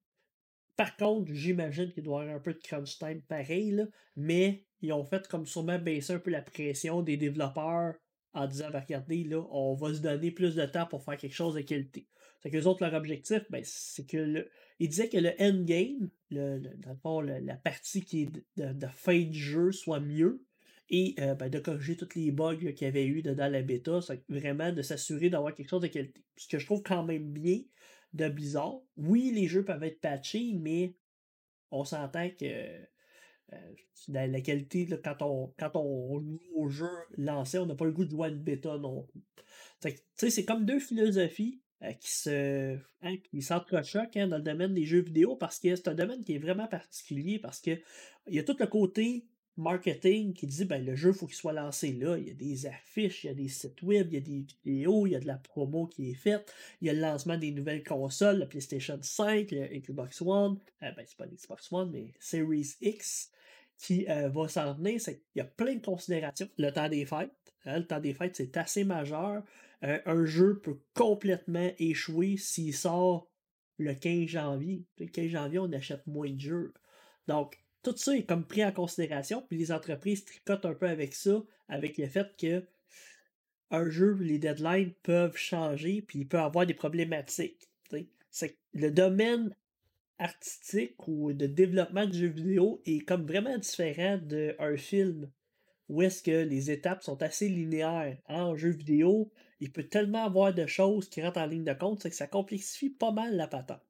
Par 0.76 0.96
contre, 0.96 1.32
j'imagine 1.32 1.92
qu'il 1.92 2.02
doit 2.02 2.20
y 2.20 2.22
avoir 2.22 2.36
un 2.36 2.40
peu 2.40 2.52
de 2.52 2.58
crunch 2.58 2.98
time 2.98 3.22
pareil, 3.22 3.86
mais 4.16 4.64
ils 4.80 4.92
ont 4.92 5.04
fait 5.04 5.28
comme 5.28 5.46
sûrement 5.46 5.78
baisser 5.78 6.14
un 6.14 6.18
peu 6.18 6.32
la 6.32 6.42
pression 6.42 7.00
des 7.00 7.16
développeurs 7.16 7.94
en 8.34 8.46
disant 8.46 8.70
ben, 8.70 8.80
regardez, 8.80 9.24
là, 9.24 9.46
on 9.50 9.74
va 9.74 9.94
se 9.94 10.00
donner 10.00 10.30
plus 10.30 10.54
de 10.54 10.66
temps 10.66 10.86
pour 10.86 11.02
faire 11.02 11.16
quelque 11.16 11.34
chose 11.34 11.54
de 11.54 11.60
qualité. 11.60 12.08
C'est 12.40 12.50
que 12.50 12.56
les 12.56 12.66
autres, 12.66 12.84
leur 12.84 12.94
objectif, 12.94 13.42
ben, 13.50 13.62
c'est 13.64 14.06
que 14.06 14.16
le. 14.16 14.50
Ils 14.80 14.88
disaient 14.88 15.08
que 15.08 15.16
le 15.16 15.32
endgame, 15.40 16.10
le, 16.30 16.58
dans 16.78 16.90
le 16.90 16.96
fond, 16.96 17.20
la 17.20 17.56
partie 17.56 18.02
qui 18.04 18.22
est 18.22 18.30
de, 18.56 18.86
fin 18.88 19.22
de 19.22 19.32
jeu 19.32 19.72
soit 19.72 20.00
mieux 20.00 20.44
et 20.90 21.14
euh, 21.20 21.34
ben, 21.34 21.48
de 21.48 21.58
corriger 21.58 21.96
tous 21.96 22.16
les 22.16 22.32
bugs 22.32 22.56
qu'il 22.56 22.82
y 22.82 22.84
avait 22.84 23.06
eu 23.06 23.22
dans 23.22 23.50
la 23.50 23.62
bêta, 23.62 24.00
c'est 24.02 24.22
vraiment 24.28 24.72
de 24.72 24.82
s'assurer 24.82 25.30
d'avoir 25.30 25.54
quelque 25.54 25.70
chose 25.70 25.82
de 25.82 25.86
qualité. 25.86 26.22
Ce 26.36 26.48
que 26.48 26.58
je 26.58 26.66
trouve 26.66 26.82
quand 26.82 27.04
même 27.04 27.32
bien 27.32 27.60
de 28.12 28.28
Blizzard. 28.28 28.80
Oui, 28.96 29.32
les 29.34 29.46
jeux 29.46 29.64
peuvent 29.64 29.82
être 29.82 30.00
patchés, 30.00 30.52
mais 30.54 30.94
on 31.70 31.84
s'entend 31.84 32.28
que 32.30 32.84
euh, 33.52 33.56
la, 34.08 34.40
qualité, 34.40 34.88
quand, 35.02 35.22
on, 35.22 35.52
quand 35.58 35.76
on 35.76 36.20
joue 36.20 36.40
au 36.54 36.68
jeu 36.68 36.88
lancé, 37.16 37.58
on 37.58 37.66
n'a 37.66 37.74
pas 37.74 37.84
le 37.84 37.92
goût 37.92 38.04
de 38.04 38.10
jouer 38.10 38.28
une 38.28 38.42
bêta 38.42 38.78
non 38.78 39.06
C'est 40.14 40.44
comme 40.44 40.64
deux 40.64 40.80
philosophies 40.80 41.60
euh, 41.82 41.92
qui 41.92 42.10
se 42.10 42.78
hein, 43.02 43.16
qui 43.30 43.42
s'entrechoquent 43.42 44.16
hein, 44.16 44.28
dans 44.28 44.38
le 44.38 44.42
domaine 44.42 44.74
des 44.74 44.84
jeux 44.84 45.02
vidéo 45.02 45.36
parce 45.36 45.58
que 45.58 45.74
c'est 45.74 45.88
un 45.88 45.94
domaine 45.94 46.22
qui 46.24 46.34
est 46.34 46.38
vraiment 46.38 46.66
particulier 46.66 47.38
parce 47.38 47.60
que 47.60 47.72
il 48.26 48.34
y 48.34 48.38
a 48.38 48.44
tout 48.44 48.56
le 48.58 48.66
côté 48.66 49.26
marketing 49.56 50.32
qui 50.34 50.46
dit 50.46 50.64
ben 50.64 50.84
le 50.84 50.96
jeu 50.96 51.12
faut 51.12 51.26
qu'il 51.26 51.36
soit 51.36 51.52
lancé 51.52 51.92
là, 51.92 52.16
il 52.18 52.28
y 52.28 52.30
a 52.30 52.34
des 52.34 52.66
affiches, 52.66 53.24
il 53.24 53.26
y 53.28 53.30
a 53.30 53.34
des 53.34 53.48
sites 53.48 53.82
web, 53.82 54.08
il 54.10 54.14
y 54.14 54.16
a 54.16 54.20
des 54.20 54.46
vidéos, 54.64 55.06
il 55.06 55.12
y 55.12 55.16
a 55.16 55.20
de 55.20 55.26
la 55.26 55.36
promo 55.36 55.86
qui 55.86 56.10
est 56.10 56.14
faite, 56.14 56.52
il 56.80 56.86
y 56.86 56.90
a 56.90 56.92
le 56.92 57.00
lancement 57.00 57.38
des 57.38 57.52
nouvelles 57.52 57.84
consoles, 57.84 58.38
la 58.38 58.46
PlayStation 58.46 58.98
5, 59.00 59.50
le 59.52 59.66
Xbox 59.78 60.22
One, 60.22 60.58
euh, 60.82 60.90
ben 60.96 61.04
c'est 61.06 61.16
pas 61.16 61.26
l'Xbox 61.26 61.72
One 61.72 61.90
mais 61.92 62.12
Series 62.18 62.74
X 62.80 63.30
qui 63.76 64.06
euh, 64.08 64.28
va 64.28 64.48
s'en 64.48 64.74
venir, 64.74 65.00
il 65.06 65.18
y 65.36 65.40
a 65.40 65.44
plein 65.44 65.74
de 65.74 65.84
considérations, 65.84 66.48
le 66.58 66.70
temps 66.70 66.88
des 66.88 67.06
fêtes, 67.06 67.30
hein, 67.64 67.78
le 67.78 67.86
temps 67.86 68.00
des 68.00 68.14
fêtes 68.14 68.36
c'est 68.36 68.56
assez 68.56 68.84
majeur, 68.84 69.42
euh, 69.84 69.98
un 70.06 70.24
jeu 70.24 70.58
peut 70.60 70.78
complètement 70.94 71.70
échouer 71.78 72.36
s'il 72.36 72.74
sort 72.74 73.28
le 73.78 73.94
15 73.94 74.26
janvier. 74.28 74.84
Le 74.98 75.06
15 75.06 75.26
janvier, 75.26 75.58
on 75.58 75.72
achète 75.72 76.06
moins 76.06 76.30
de 76.30 76.40
jeux. 76.40 76.74
Donc, 77.26 77.63
tout 77.84 77.96
ça 77.96 78.16
est 78.16 78.24
comme 78.24 78.44
pris 78.44 78.64
en 78.64 78.72
considération, 78.72 79.44
puis 79.48 79.58
les 79.58 79.70
entreprises 79.70 80.24
tricotent 80.24 80.64
un 80.64 80.74
peu 80.74 80.88
avec 80.88 81.14
ça, 81.14 81.42
avec 81.68 81.98
le 81.98 82.06
fait 82.06 82.28
que 82.36 82.64
un 83.70 83.88
jeu, 83.90 84.16
les 84.20 84.38
deadlines 84.38 84.92
peuvent 85.02 85.36
changer, 85.36 86.02
puis 86.02 86.20
il 86.20 86.28
peut 86.28 86.38
avoir 86.38 86.66
des 86.66 86.74
problématiques. 86.74 87.68
C'est 88.30 88.56
le 88.72 88.90
domaine 88.90 89.54
artistique 90.18 91.06
ou 91.06 91.32
de 91.32 91.46
développement 91.46 92.06
de 92.06 92.12
jeux 92.12 92.26
vidéo 92.26 92.80
est 92.84 93.06
comme 93.06 93.26
vraiment 93.26 93.56
différent 93.58 94.18
d'un 94.18 94.76
film 94.76 95.30
où 95.88 96.02
est-ce 96.02 96.22
que 96.22 96.44
les 96.44 96.70
étapes 96.70 97.04
sont 97.04 97.22
assez 97.22 97.48
linéaires. 97.48 98.16
En 98.28 98.56
jeu 98.56 98.70
vidéo, 98.70 99.30
il 99.60 99.70
peut 99.70 99.84
tellement 99.84 100.24
avoir 100.24 100.52
de 100.52 100.66
choses 100.66 101.08
qui 101.08 101.22
rentrent 101.22 101.40
en 101.40 101.46
ligne 101.46 101.64
de 101.64 101.74
compte, 101.74 102.02
c'est 102.02 102.10
que 102.10 102.16
ça 102.16 102.26
complexifie 102.26 102.90
pas 102.90 103.12
mal 103.12 103.36
la 103.36 103.46
patente 103.46 103.82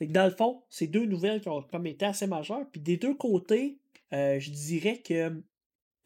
dans 0.00 0.26
le 0.26 0.30
fond, 0.30 0.62
c'est 0.68 0.86
deux 0.86 1.06
nouvelles 1.06 1.40
qui 1.40 1.48
ont 1.48 1.62
comme 1.62 1.86
été 1.86 2.04
assez 2.04 2.26
majeures. 2.26 2.68
Puis 2.70 2.80
des 2.80 2.96
deux 2.96 3.14
côtés, 3.14 3.78
euh, 4.12 4.38
je 4.38 4.50
dirais 4.50 4.98
que 4.98 5.42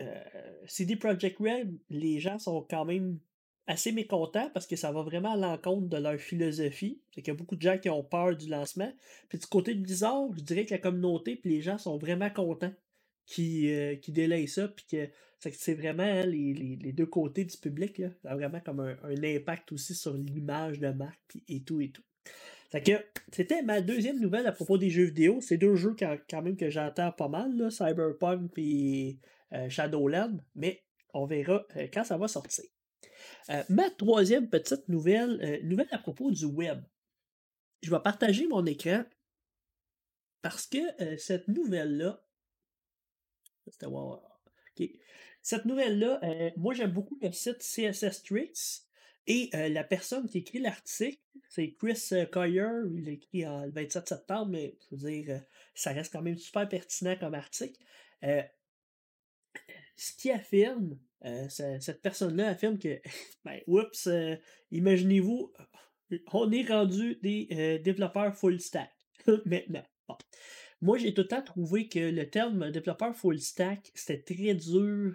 euh, 0.00 0.24
CD 0.66 0.96
Projekt 0.96 1.38
Red, 1.38 1.76
les 1.90 2.20
gens 2.20 2.38
sont 2.38 2.66
quand 2.68 2.84
même 2.84 3.18
assez 3.66 3.92
mécontents 3.92 4.50
parce 4.52 4.66
que 4.66 4.76
ça 4.76 4.90
va 4.90 5.02
vraiment 5.02 5.32
à 5.32 5.36
l'encontre 5.36 5.88
de 5.88 5.96
leur 5.96 6.18
philosophie. 6.18 7.00
C'est 7.14 7.22
qu'il 7.22 7.32
y 7.32 7.36
a 7.36 7.38
beaucoup 7.38 7.56
de 7.56 7.62
gens 7.62 7.78
qui 7.78 7.90
ont 7.90 8.02
peur 8.02 8.36
du 8.36 8.48
lancement. 8.48 8.92
Puis 9.28 9.38
du 9.38 9.46
côté 9.46 9.74
de 9.74 9.80
Blizzard, 9.80 10.28
je 10.36 10.42
dirais 10.42 10.64
que 10.64 10.74
la 10.74 10.78
communauté 10.78 11.36
puis 11.36 11.50
les 11.50 11.60
gens 11.60 11.78
sont 11.78 11.98
vraiment 11.98 12.30
contents 12.30 12.72
qui, 13.26 13.72
euh, 13.72 13.96
qui 13.96 14.12
délayent 14.12 14.48
ça. 14.48 14.68
Puis 14.68 14.86
que 14.90 15.08
c'est 15.52 15.74
vraiment 15.74 16.02
hein, 16.02 16.26
les, 16.26 16.92
deux 16.92 17.06
côtés 17.06 17.44
du 17.44 17.56
public. 17.56 17.98
Là, 17.98 18.08
ça 18.22 18.30
a 18.30 18.34
vraiment 18.34 18.60
comme 18.60 18.80
un, 18.80 19.22
impact 19.22 19.72
aussi 19.72 19.94
sur 19.94 20.14
l'image 20.14 20.80
de 20.80 20.88
marque 20.88 21.38
et 21.48 21.62
tout 21.62 21.80
et 21.80 21.90
tout. 21.90 22.02
Fait 22.70 22.82
que 22.82 22.92
c'était 23.32 23.62
ma 23.62 23.80
deuxième 23.80 24.20
nouvelle 24.20 24.46
à 24.46 24.52
propos 24.52 24.78
des 24.78 24.90
jeux 24.90 25.06
vidéo. 25.06 25.40
C'est 25.40 25.56
deux 25.58 25.74
jeux 25.74 25.96
quand, 25.98 26.42
même 26.42 26.56
que 26.56 26.70
j'entends 26.70 27.10
pas 27.10 27.28
mal, 27.28 27.56
là, 27.56 27.68
Cyberpunk 27.70 28.52
et 28.56 29.18
euh, 29.52 29.68
Shadowland, 29.68 30.38
mais 30.54 30.84
on 31.12 31.26
verra 31.26 31.64
euh, 31.76 31.88
quand 31.92 32.04
ça 32.04 32.16
va 32.16 32.28
sortir. 32.28 32.64
Euh, 33.50 33.64
ma 33.68 33.90
troisième 33.90 34.48
petite 34.48 34.88
nouvelle, 34.88 35.60
nouvelle 35.64 35.88
à 35.90 35.98
propos 35.98 36.30
du 36.30 36.44
web. 36.44 36.80
Je 37.82 37.90
vais 37.90 38.00
partager 38.00 38.46
mon 38.46 38.64
écran 38.66 39.04
parce 40.42 40.66
que 40.66 40.78
cette 41.18 41.48
nouvelle-là. 41.48 42.22
Cette 45.42 45.64
nouvelle-là, 45.64 46.20
moi 46.56 46.74
j'aime 46.74 46.92
beaucoup 46.92 47.18
le 47.20 47.32
site 47.32 47.58
CSS 47.58 48.22
Tricks. 48.22 48.84
Et 49.26 49.50
la 49.52 49.84
personne 49.84 50.28
qui 50.28 50.38
écrit 50.38 50.58
l'article, 50.58 51.20
c'est 51.48 51.72
Chris 51.74 52.10
Coyer, 52.32 52.68
il 52.92 53.04
l'a 53.04 53.12
écrit 53.12 53.42
le 53.42 53.70
27 53.70 54.08
septembre, 54.08 54.50
mais 54.50 54.76
je 54.90 54.96
veux 54.96 55.10
dire, 55.10 55.42
ça 55.74 55.92
reste 55.92 56.12
quand 56.12 56.22
même 56.22 56.38
super 56.38 56.68
pertinent 56.68 57.16
comme 57.18 57.34
article. 57.34 57.80
ce 59.96 60.12
qui 60.18 60.30
affirme, 60.30 60.98
cette 61.48 62.02
personne-là 62.02 62.48
affirme 62.48 62.78
que, 62.78 63.00
ben, 63.44 63.60
oups, 63.66 64.08
imaginez-vous, 64.70 65.52
on 66.32 66.50
est 66.50 66.68
rendu 66.68 67.16
des 67.22 67.78
développeurs 67.84 68.34
full 68.34 68.60
stack 68.60 68.90
maintenant. 69.44 69.84
Moi, 70.82 70.98
j'ai 70.98 71.12
tout 71.12 71.22
le 71.22 71.28
temps 71.28 71.42
trouvé 71.42 71.88
que 71.88 71.98
le 71.98 72.30
terme 72.30 72.70
développeur 72.70 73.14
full 73.14 73.38
stack, 73.38 73.92
c'était 73.94 74.34
très 74.34 74.54
dur 74.54 75.14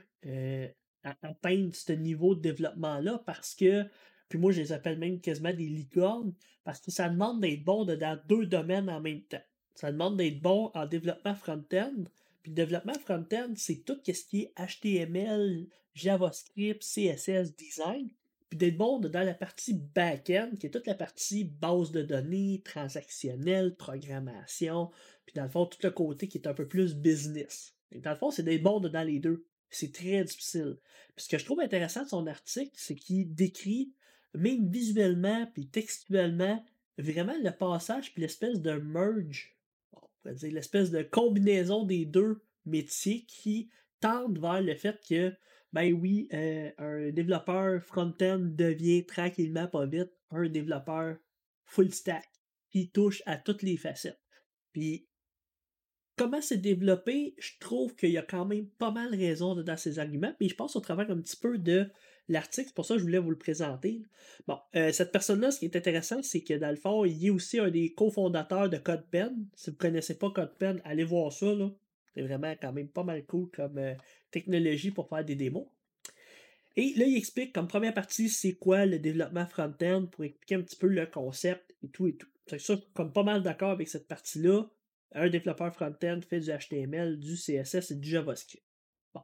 à 1.05 1.15
atteindre 1.21 1.73
ce 1.73 1.93
niveau 1.93 2.35
de 2.35 2.41
développement-là 2.41 3.23
parce 3.25 3.55
que, 3.55 3.85
puis 4.27 4.39
moi 4.39 4.51
je 4.51 4.61
les 4.61 4.71
appelle 4.73 4.97
même 4.97 5.21
quasiment 5.21 5.53
des 5.53 5.67
licornes, 5.67 6.33
parce 6.63 6.79
que 6.79 6.91
ça 6.91 7.09
demande 7.09 7.41
d'être 7.41 7.63
bon 7.63 7.85
dans 7.85 8.19
deux 8.27 8.45
domaines 8.45 8.89
en 8.89 8.99
même 8.99 9.21
temps. 9.21 9.43
Ça 9.75 9.91
demande 9.91 10.17
d'être 10.17 10.41
bon 10.41 10.71
en 10.73 10.85
développement 10.85 11.35
front-end, 11.35 12.03
puis 12.41 12.51
le 12.51 12.55
développement 12.55 12.99
front-end, 12.99 13.53
c'est 13.55 13.85
tout 13.85 13.97
ce 14.05 14.25
qui 14.25 14.41
est 14.41 14.53
HTML, 14.57 15.67
JavaScript, 15.93 16.81
CSS, 16.81 17.55
design, 17.55 18.09
puis 18.49 18.57
d'être 18.57 18.77
bon 18.77 18.99
dans 18.99 19.23
la 19.23 19.33
partie 19.33 19.73
back-end, 19.73 20.51
qui 20.59 20.67
est 20.67 20.69
toute 20.69 20.87
la 20.87 20.95
partie 20.95 21.43
base 21.43 21.91
de 21.91 22.01
données, 22.01 22.61
transactionnelle, 22.63 23.75
programmation, 23.75 24.91
puis 25.25 25.33
dans 25.33 25.43
le 25.43 25.49
fond, 25.49 25.65
tout 25.65 25.79
le 25.83 25.91
côté 25.91 26.27
qui 26.27 26.37
est 26.37 26.47
un 26.47 26.53
peu 26.53 26.67
plus 26.67 26.95
business. 26.95 27.75
Et 27.91 27.99
dans 27.99 28.11
le 28.11 28.17
fond, 28.17 28.31
c'est 28.31 28.43
d'être 28.43 28.63
bon 28.63 28.79
dans 28.79 29.03
les 29.03 29.19
deux. 29.19 29.45
C'est 29.75 29.91
très 29.91 30.23
difficile. 30.23 30.77
ce 31.17 31.27
que 31.27 31.37
je 31.37 31.43
trouve 31.43 31.59
intéressant 31.59 32.03
de 32.03 32.07
son 32.07 32.27
article, 32.27 32.71
c'est 32.75 32.95
qu'il 32.95 33.35
décrit, 33.35 33.91
même 34.33 34.69
visuellement 34.69 35.45
puis 35.53 35.67
textuellement, 35.67 36.63
vraiment 36.97 37.35
le 37.43 37.51
passage 37.51 38.13
puis 38.13 38.21
l'espèce 38.21 38.61
de 38.61 38.71
merge, 38.71 39.53
on 39.91 39.99
pourrait 40.21 40.35
dire 40.35 40.53
l'espèce 40.53 40.91
de 40.91 41.03
combinaison 41.03 41.83
des 41.83 42.05
deux 42.05 42.41
métiers 42.65 43.25
qui 43.25 43.69
tendent 43.99 44.39
vers 44.39 44.61
le 44.61 44.75
fait 44.75 44.97
que, 45.05 45.33
ben 45.73 45.91
oui, 45.93 46.29
euh, 46.33 46.71
un 46.77 47.09
développeur 47.11 47.83
front-end 47.83 48.39
devient 48.39 49.05
tranquillement, 49.05 49.67
pas 49.67 49.85
vite, 49.85 50.11
un 50.31 50.47
développeur 50.47 51.17
full 51.65 51.91
stack 51.91 52.29
qui 52.69 52.91
touche 52.91 53.21
à 53.25 53.35
toutes 53.35 53.61
les 53.61 53.75
facettes. 53.75 54.21
Puis 54.71 55.05
comment 56.15 56.41
c'est 56.41 56.57
développé, 56.57 57.35
je 57.37 57.51
trouve 57.59 57.95
qu'il 57.95 58.11
y 58.11 58.17
a 58.17 58.21
quand 58.21 58.45
même 58.45 58.67
pas 58.67 58.91
mal 58.91 59.13
raison 59.13 59.55
dans 59.55 59.77
ses 59.77 59.99
arguments, 59.99 60.33
mais 60.39 60.49
je 60.49 60.55
passe 60.55 60.75
au 60.75 60.79
travers 60.79 61.09
un 61.11 61.19
petit 61.19 61.35
peu 61.35 61.57
de 61.57 61.89
l'article, 62.27 62.67
c'est 62.67 62.75
pour 62.75 62.85
ça 62.85 62.95
que 62.95 62.99
je 62.99 63.05
voulais 63.05 63.19
vous 63.19 63.29
le 63.29 63.37
présenter. 63.37 64.01
Bon, 64.47 64.57
euh, 64.75 64.91
cette 64.91 65.11
personne-là, 65.11 65.51
ce 65.51 65.59
qui 65.59 65.65
est 65.65 65.75
intéressant, 65.75 66.21
c'est 66.23 66.41
que 66.41 66.55
dans 66.55 66.69
le 66.69 66.75
fond, 66.75 67.05
il 67.05 67.25
est 67.25 67.29
aussi 67.29 67.59
un 67.59 67.69
des 67.69 67.93
cofondateurs 67.93 68.69
de 68.69 68.77
CodePen. 68.77 69.45
Si 69.55 69.69
vous 69.69 69.75
ne 69.75 69.77
connaissez 69.77 70.17
pas 70.17 70.31
CodePen, 70.31 70.81
allez 70.85 71.03
voir 71.03 71.31
ça. 71.31 71.53
C'est 72.13 72.21
vraiment 72.21 72.55
quand 72.59 72.73
même 72.73 72.87
pas 72.87 73.03
mal 73.03 73.25
cool 73.25 73.49
comme 73.51 73.77
euh, 73.77 73.93
technologie 74.31 74.91
pour 74.91 75.07
faire 75.09 75.23
des 75.23 75.35
démos. 75.35 75.67
Et 76.77 76.93
là, 76.97 77.05
il 77.05 77.15
explique 77.15 77.53
comme 77.53 77.67
première 77.67 77.93
partie 77.93 78.29
c'est 78.29 78.53
quoi 78.53 78.85
le 78.85 78.99
développement 78.99 79.45
front-end 79.45 80.07
pour 80.11 80.23
expliquer 80.23 80.55
un 80.55 80.61
petit 80.61 80.75
peu 80.75 80.87
le 80.87 81.05
concept 81.05 81.75
et 81.83 81.89
tout 81.89 82.07
et 82.07 82.15
tout. 82.15 82.27
C'est 82.47 82.93
comme 82.93 83.11
pas 83.11 83.23
mal 83.23 83.43
d'accord 83.43 83.71
avec 83.71 83.87
cette 83.87 84.07
partie-là 84.07 84.69
un 85.13 85.29
développeur 85.29 85.73
front-end 85.73 86.19
fait 86.27 86.39
du 86.39 86.51
HTML, 86.51 87.19
du 87.19 87.35
CSS 87.35 87.91
et 87.91 87.95
du 87.95 88.09
JavaScript. 88.09 88.65
Bon. 89.13 89.21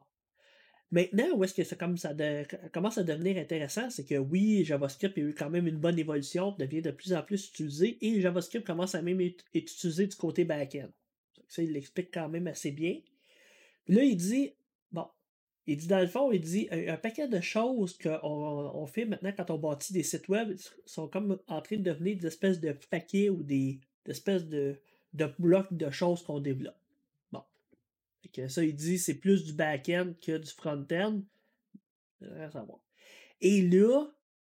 Maintenant, 0.91 1.35
où 1.35 1.43
est-ce 1.43 1.53
que 1.53 1.63
ça 1.63 1.75
commence 1.75 2.05
à, 2.05 2.13
devenir 3.03 3.37
intéressant, 3.37 3.89
c'est 3.89 4.05
que 4.05 4.15
oui, 4.15 4.63
JavaScript 4.63 5.17
a 5.17 5.21
eu 5.21 5.33
quand 5.33 5.49
même 5.49 5.67
une 5.67 5.77
bonne 5.77 5.99
évolution, 5.99 6.55
devient 6.57 6.81
de 6.81 6.91
plus 6.91 7.13
en 7.13 7.23
plus 7.23 7.49
utilisé, 7.49 7.97
et 8.01 8.21
JavaScript 8.21 8.65
commence 8.65 8.95
à 8.95 9.01
même 9.01 9.19
être, 9.21 9.43
utilisé 9.53 10.07
du 10.07 10.15
côté 10.15 10.45
back-end. 10.45 10.89
Ça, 11.47 11.61
il 11.61 11.73
l'explique 11.73 12.13
quand 12.13 12.29
même 12.29 12.47
assez 12.47 12.71
bien. 12.71 12.99
là, 13.87 14.03
il 14.03 14.15
dit, 14.15 14.53
bon, 14.91 15.05
il 15.67 15.77
dit 15.77 15.87
dans 15.87 15.99
le 15.99 16.07
fond, 16.07 16.31
il 16.31 16.41
dit 16.41 16.67
un, 16.71 16.97
paquet 16.97 17.27
de 17.27 17.39
choses 17.39 17.97
qu'on 17.97 18.19
on 18.21 18.85
fait 18.87 19.05
maintenant 19.05 19.31
quand 19.35 19.51
on 19.51 19.57
bâtit 19.57 19.93
des 19.93 20.03
sites 20.03 20.27
web 20.27 20.55
sont 20.85 21.07
comme 21.07 21.39
en 21.47 21.61
train 21.61 21.77
de 21.77 21.83
devenir 21.83 22.17
des 22.17 22.27
espèces 22.27 22.59
de 22.59 22.75
paquets 22.89 23.29
ou 23.29 23.43
des 23.43 23.79
espèces 24.07 24.47
de 24.47 24.79
de 25.13 25.29
blocs 25.39 25.73
de 25.73 25.89
choses 25.89 26.23
qu'on 26.23 26.39
développe. 26.39 26.77
Bon. 27.31 27.43
que 28.33 28.47
ça, 28.47 28.63
il 28.63 28.75
dit 28.75 28.97
c'est 28.97 29.19
plus 29.19 29.43
du 29.43 29.53
back-end 29.53 30.13
que 30.21 30.37
du 30.37 30.49
front-end. 30.49 31.21
Et 33.41 33.61
là, 33.63 34.05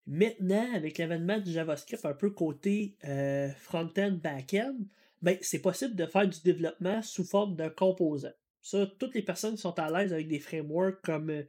maintenant, 0.05 0.74
avec 0.74 0.98
l'avènement 0.98 1.39
du 1.39 1.51
JavaScript 1.51 2.05
un 2.05 2.13
peu 2.13 2.31
côté 2.31 2.98
euh, 3.05 3.50
front-end, 3.51 4.19
back-end, 4.22 4.77
ben, 5.22 5.38
c'est 5.41 5.62
possible 5.62 5.95
de 5.95 6.05
faire 6.05 6.27
du 6.27 6.41
développement 6.41 7.01
sous 7.01 7.24
forme 7.24 7.55
d'un 7.55 7.69
composant. 7.69 8.33
Ça, 8.62 8.86
toutes 9.00 9.15
les 9.15 9.22
personnes 9.22 9.55
qui 9.55 9.62
sont 9.62 9.77
à 9.79 9.89
l'aise 9.89 10.13
avec 10.13 10.27
des 10.27 10.39
frameworks 10.39 11.01
comme 11.01 11.29
euh, 11.29 11.43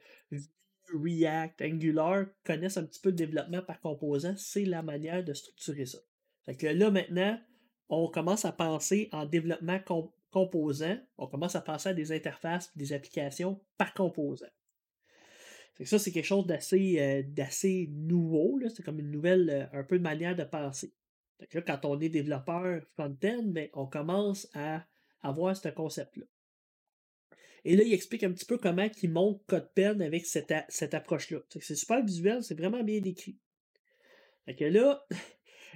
React, 0.92 1.62
Angular 1.62 2.26
connaissent 2.44 2.76
un 2.76 2.84
petit 2.84 3.00
peu 3.00 3.10
le 3.10 3.16
développement 3.16 3.62
par 3.62 3.80
composant. 3.80 4.34
C'est 4.36 4.64
la 4.64 4.82
manière 4.82 5.24
de 5.24 5.32
structurer 5.32 5.86
ça. 5.86 5.98
Fait 6.44 6.56
que 6.56 6.66
là, 6.66 6.90
maintenant, 6.90 7.38
on 7.88 8.08
commence 8.08 8.44
à 8.44 8.52
penser 8.52 9.08
en 9.12 9.26
développement 9.26 9.78
composant, 10.30 10.98
on 11.18 11.26
commence 11.26 11.54
à 11.54 11.60
penser 11.60 11.90
à 11.90 11.94
des 11.94 12.12
interfaces, 12.12 12.76
des 12.76 12.92
applications 12.92 13.60
par 13.78 13.94
composant. 13.94 14.46
ça, 15.84 15.98
c'est 15.98 16.12
quelque 16.12 16.24
chose 16.24 16.46
d'assez, 16.46 16.98
euh, 16.98 17.86
nouveau. 17.88 18.58
C'est 18.74 18.82
comme 18.82 19.00
une 19.00 19.10
nouvelle, 19.10 19.50
euh, 19.50 19.78
un 19.78 19.84
peu 19.84 19.98
de 19.98 20.02
manière 20.02 20.36
de 20.36 20.44
penser. 20.44 20.92
quand 21.66 21.84
on 21.84 22.00
est 22.00 22.08
développeur 22.08 22.82
front-end, 22.94 23.42
ben, 23.44 23.68
on 23.74 23.86
commence 23.86 24.48
à 24.54 24.84
avoir 25.22 25.56
ce 25.56 25.68
concept-là. 25.68 26.24
Et 27.66 27.76
là, 27.76 27.82
il 27.82 27.94
explique 27.94 28.24
un 28.24 28.32
petit 28.32 28.44
peu 28.44 28.58
comment 28.58 28.86
il 29.02 29.10
monte 29.10 29.42
CodePen 29.46 30.02
avec 30.02 30.26
cette, 30.26 30.52
cette 30.68 30.92
approche-là. 30.92 31.38
C'est 31.60 31.74
super 31.74 32.04
visuel, 32.04 32.42
c'est 32.42 32.58
vraiment 32.58 32.84
bien 32.84 33.00
décrit. 33.00 33.38
Fait 34.44 34.68
là, 34.68 35.06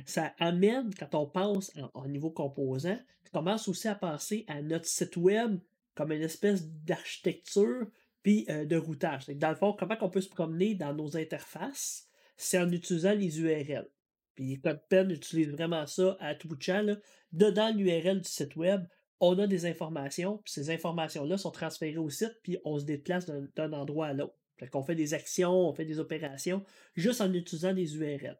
ça 0.06 0.34
amène, 0.38 0.94
quand 0.94 1.14
on 1.14 1.26
pense 1.26 1.72
en, 1.94 2.08
niveau 2.08 2.30
composant, 2.30 2.98
on 3.26 3.38
commence 3.38 3.68
aussi 3.68 3.88
à 3.88 3.94
penser 3.94 4.44
à 4.48 4.62
notre 4.62 4.86
site 4.86 5.16
web 5.16 5.58
comme 5.94 6.12
une 6.12 6.22
espèce 6.22 6.66
d'architecture 6.66 7.86
puis 8.22 8.46
euh, 8.48 8.64
de 8.64 8.76
routage. 8.76 9.26
Dans 9.28 9.50
le 9.50 9.56
fond, 9.56 9.74
comment 9.78 9.96
on 10.00 10.10
peut 10.10 10.20
se 10.20 10.28
promener 10.28 10.74
dans 10.74 10.94
nos 10.94 11.16
interfaces, 11.16 12.08
c'est 12.36 12.58
en 12.58 12.70
utilisant 12.70 13.14
les 13.14 13.40
URL. 13.40 13.88
Puis 14.34 14.60
CodePen 14.60 15.10
utilise 15.10 15.50
vraiment 15.50 15.86
ça 15.86 16.16
à 16.20 16.34
tout 16.34 16.48
bout 16.48 16.56
de 16.56 16.62
champ. 16.62 16.96
Dedans 17.32 17.74
l'URL 17.74 18.20
du 18.20 18.28
site 18.28 18.54
web, 18.56 18.86
on 19.20 19.38
a 19.38 19.46
des 19.46 19.66
informations, 19.66 20.38
puis 20.38 20.52
ces 20.52 20.70
informations-là 20.70 21.38
sont 21.38 21.50
transférées 21.50 21.98
au 21.98 22.08
site, 22.08 22.38
puis 22.42 22.56
on 22.64 22.78
se 22.78 22.84
déplace 22.84 23.26
d'un 23.26 23.72
endroit 23.72 24.06
à 24.06 24.12
l'autre. 24.12 24.36
Fait 24.56 24.68
qu'on 24.68 24.82
fait 24.82 24.94
des 24.94 25.14
actions, 25.14 25.68
on 25.68 25.72
fait 25.72 25.84
des 25.84 25.98
opérations 25.98 26.64
juste 26.94 27.20
en 27.20 27.32
utilisant 27.32 27.72
des 27.72 27.96
URL. 27.96 28.38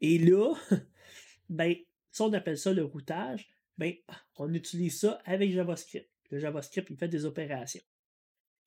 Et 0.00 0.18
là, 0.18 0.54
ben, 1.48 1.74
si 2.10 2.22
on 2.22 2.32
appelle 2.32 2.58
ça 2.58 2.72
le 2.72 2.84
routage, 2.84 3.50
ben, 3.78 3.94
on 4.36 4.52
utilise 4.52 5.00
ça 5.00 5.20
avec 5.24 5.52
JavaScript. 5.52 6.08
Le 6.30 6.38
JavaScript, 6.38 6.90
il 6.90 6.96
fait 6.96 7.08
des 7.08 7.24
opérations. 7.24 7.82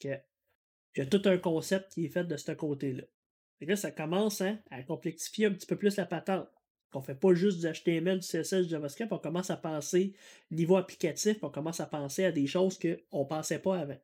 il 0.03 0.19
y 0.97 1.01
a 1.01 1.05
tout 1.05 1.21
un 1.25 1.37
concept 1.37 1.93
qui 1.93 2.05
est 2.05 2.09
fait 2.09 2.25
de 2.25 2.37
ce 2.37 2.51
côté-là. 2.51 3.03
Et 3.61 3.65
là, 3.65 3.75
ça 3.75 3.91
commence 3.91 4.41
hein, 4.41 4.59
à 4.71 4.83
complexifier 4.83 5.45
un 5.45 5.53
petit 5.53 5.65
peu 5.65 5.77
plus 5.77 5.95
la 5.95 6.05
patente. 6.05 6.49
On 6.93 6.99
ne 6.99 7.03
fait 7.03 7.15
pas 7.15 7.33
juste 7.33 7.59
du 7.59 7.67
HTML, 7.67 8.19
du 8.19 8.27
CSS, 8.27 8.63
du 8.63 8.69
JavaScript, 8.69 9.11
on 9.11 9.17
commence 9.17 9.49
à 9.49 9.57
penser 9.57 10.13
niveau 10.51 10.75
applicatif, 10.75 11.37
on 11.41 11.49
commence 11.49 11.79
à 11.79 11.87
penser 11.87 12.25
à 12.25 12.31
des 12.31 12.45
choses 12.45 12.77
qu'on 12.77 13.23
ne 13.23 13.27
pensait 13.27 13.59
pas 13.59 13.79
avant. 13.79 13.97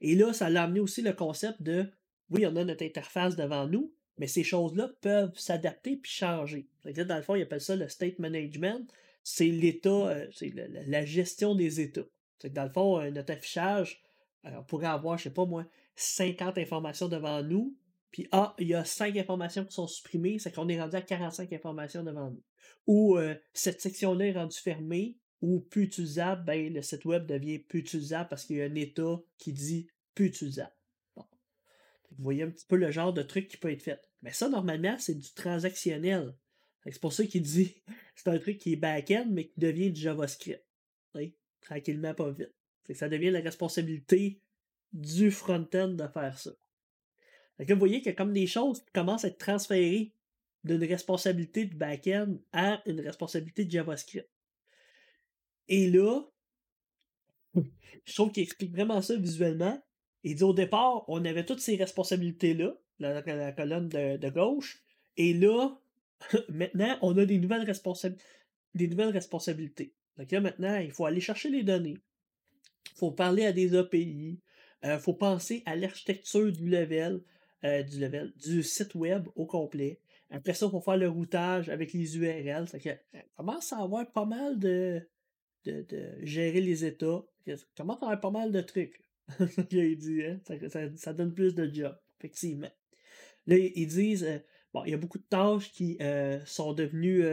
Et 0.00 0.14
là, 0.14 0.32
ça 0.32 0.50
l'a 0.50 0.64
amené 0.64 0.80
aussi 0.80 1.00
le 1.00 1.14
concept 1.14 1.62
de 1.62 1.86
oui, 2.28 2.44
on 2.44 2.56
a 2.56 2.64
notre 2.64 2.84
interface 2.84 3.36
devant 3.36 3.66
nous, 3.66 3.94
mais 4.18 4.26
ces 4.26 4.44
choses-là 4.44 4.90
peuvent 5.00 5.36
s'adapter 5.38 5.96
puis 5.96 6.10
changer. 6.10 6.68
Dans 6.84 7.16
le 7.16 7.22
fond, 7.22 7.34
ils 7.34 7.42
appellent 7.42 7.60
ça 7.60 7.76
le 7.76 7.88
state 7.88 8.18
management. 8.18 8.90
C'est 9.22 9.46
l'état, 9.46 9.90
euh, 9.90 10.26
c'est 10.32 10.52
la, 10.54 11.04
gestion 11.04 11.54
des 11.54 11.80
états. 11.80 12.06
Dans 12.44 12.64
le 12.64 12.70
fond, 12.70 13.00
euh, 13.00 13.10
notre 13.10 13.32
affichage, 13.32 14.02
euh, 14.44 14.50
on 14.58 14.64
pourrait 14.64 14.86
avoir, 14.86 15.18
je 15.18 15.24
sais 15.24 15.30
pas 15.30 15.46
moi, 15.46 15.66
50 15.96 16.58
informations 16.58 17.08
devant 17.08 17.42
nous, 17.42 17.76
puis 18.10 18.28
ah, 18.32 18.54
il 18.58 18.68
y 18.68 18.74
a 18.74 18.84
5 18.84 19.16
informations 19.16 19.64
qui 19.64 19.74
sont 19.74 19.86
supprimées, 19.86 20.38
c'est 20.38 20.52
qu'on 20.52 20.68
est 20.68 20.80
rendu 20.80 20.96
à 20.96 21.02
45 21.02 21.52
informations 21.52 22.02
devant 22.02 22.30
nous. 22.30 22.42
Ou 22.86 23.16
euh, 23.16 23.34
cette 23.52 23.80
section-là 23.80 24.26
est 24.26 24.32
rendue 24.32 24.56
fermée 24.56 25.16
ou 25.42 25.60
plus 25.60 25.84
utilisable, 25.84 26.44
ben, 26.44 26.72
le 26.72 26.82
site 26.82 27.04
web 27.04 27.26
devient 27.26 27.58
plus 27.58 27.80
utilisable 27.80 28.28
parce 28.30 28.44
qu'il 28.44 28.56
y 28.56 28.62
a 28.62 28.64
un 28.64 28.74
état 28.74 29.20
qui 29.38 29.52
dit 29.52 29.88
plus 30.14 30.26
utilisable. 30.26 30.72
Vous 32.18 32.24
voyez 32.24 32.42
un 32.42 32.50
petit 32.50 32.66
peu 32.66 32.76
le 32.76 32.90
genre 32.90 33.12
de 33.12 33.22
truc 33.22 33.48
qui 33.48 33.56
peut 33.56 33.70
être 33.70 33.82
fait. 33.82 34.00
Mais 34.22 34.32
ça, 34.32 34.48
normalement, 34.48 34.96
c'est 34.98 35.14
du 35.14 35.32
transactionnel. 35.32 36.34
C'est 36.84 37.00
pour 37.00 37.12
ça 37.12 37.26
qu'il 37.26 37.42
dit 37.42 37.82
c'est 38.14 38.28
un 38.28 38.38
truc 38.38 38.58
qui 38.58 38.72
est 38.72 38.76
back-end, 38.76 39.26
mais 39.30 39.48
qui 39.48 39.60
devient 39.60 39.90
du 39.90 40.00
JavaScript. 40.00 40.62
Tranquillement, 41.60 42.14
pas 42.14 42.30
vite. 42.30 42.52
Ça 42.94 43.08
devient 43.08 43.30
la 43.30 43.40
responsabilité 43.40 44.40
du 44.92 45.32
front-end 45.32 45.88
de 45.88 46.06
faire 46.06 46.38
ça 46.38 46.52
vous 47.58 47.78
voyez 47.78 48.06
a 48.06 48.12
comme 48.12 48.32
des 48.32 48.46
choses 48.46 48.84
commencent 48.92 49.24
à 49.24 49.28
être 49.28 49.38
transférées 49.38 50.12
d'une 50.64 50.84
responsabilité 50.84 51.64
de 51.64 51.74
back-end 51.74 52.36
à 52.52 52.82
une 52.86 53.00
responsabilité 53.00 53.64
de 53.64 53.70
JavaScript. 53.70 54.28
Et 55.68 55.90
là, 55.90 56.22
je 58.04 58.14
trouve 58.14 58.32
qu'il 58.32 58.42
explique 58.42 58.72
vraiment 58.72 59.00
ça 59.00 59.16
visuellement. 59.16 59.80
Il 60.26 60.34
dit 60.34 60.42
au 60.42 60.52
départ, 60.52 61.04
on 61.06 61.24
avait 61.24 61.44
toutes 61.44 61.60
ces 61.60 61.76
responsabilités-là, 61.76 62.74
la, 62.98 63.20
la, 63.20 63.52
colonne 63.52 63.88
de, 63.88 64.28
gauche, 64.28 64.82
et 65.16 65.32
là, 65.32 65.78
maintenant, 66.48 66.98
on 67.00 67.16
a 67.16 67.24
des 67.24 67.38
nouvelles, 67.38 67.64
des 68.74 68.88
nouvelles 68.88 69.10
responsabilités. 69.10 69.92
Donc 70.18 70.32
là, 70.32 70.40
maintenant, 70.40 70.78
il 70.78 70.90
faut 70.90 71.04
aller 71.06 71.20
chercher 71.20 71.48
les 71.48 71.62
données. 71.62 71.98
Il 72.92 72.98
faut 72.98 73.12
parler 73.12 73.46
à 73.46 73.52
des 73.52 73.76
API. 73.76 74.40
Il 74.82 74.88
euh, 74.88 74.98
faut 74.98 75.14
penser 75.14 75.62
à 75.64 75.76
l'architecture 75.76 76.50
du 76.50 76.68
level. 76.68 77.20
Euh, 77.62 77.84
du 77.84 78.00
level, 78.00 78.32
du 78.36 78.64
site 78.64 78.96
web 78.96 79.28
au 79.36 79.46
complet. 79.46 80.00
Après 80.30 80.54
ça, 80.54 80.66
il 80.66 80.70
faut 80.70 80.80
faire 80.80 80.96
le 80.96 81.08
routage 81.08 81.68
avec 81.68 81.92
les 81.92 82.18
URL. 82.18 82.66
Ça 82.66 82.78
euh, 82.84 83.20
commence 83.36 83.72
à 83.72 83.78
avoir 83.78 84.10
pas 84.10 84.24
mal 84.24 84.58
de, 84.58 85.00
de, 85.64 85.86
gérer 86.22 86.60
les 86.60 86.84
états. 86.84 87.22
Ça 87.46 87.54
commence 87.76 88.02
à 88.02 88.06
avoir 88.06 88.20
pas 88.20 88.30
mal 88.30 88.50
de 88.50 88.60
trucs. 88.60 89.05
il 89.70 89.96
dit, 89.98 90.22
hein? 90.24 90.40
ça, 90.96 91.12
donne 91.12 91.34
plus 91.34 91.54
de 91.54 91.72
job, 91.72 91.96
effectivement. 92.18 92.70
Là, 93.46 93.56
ils 93.56 93.86
disent, 93.86 94.24
euh, 94.24 94.38
bon, 94.72 94.84
il 94.84 94.90
y 94.90 94.94
a 94.94 94.98
beaucoup 94.98 95.18
de 95.18 95.24
tâches 95.28 95.72
qui 95.72 95.98
sont 96.44 96.72
devenues 96.72 97.24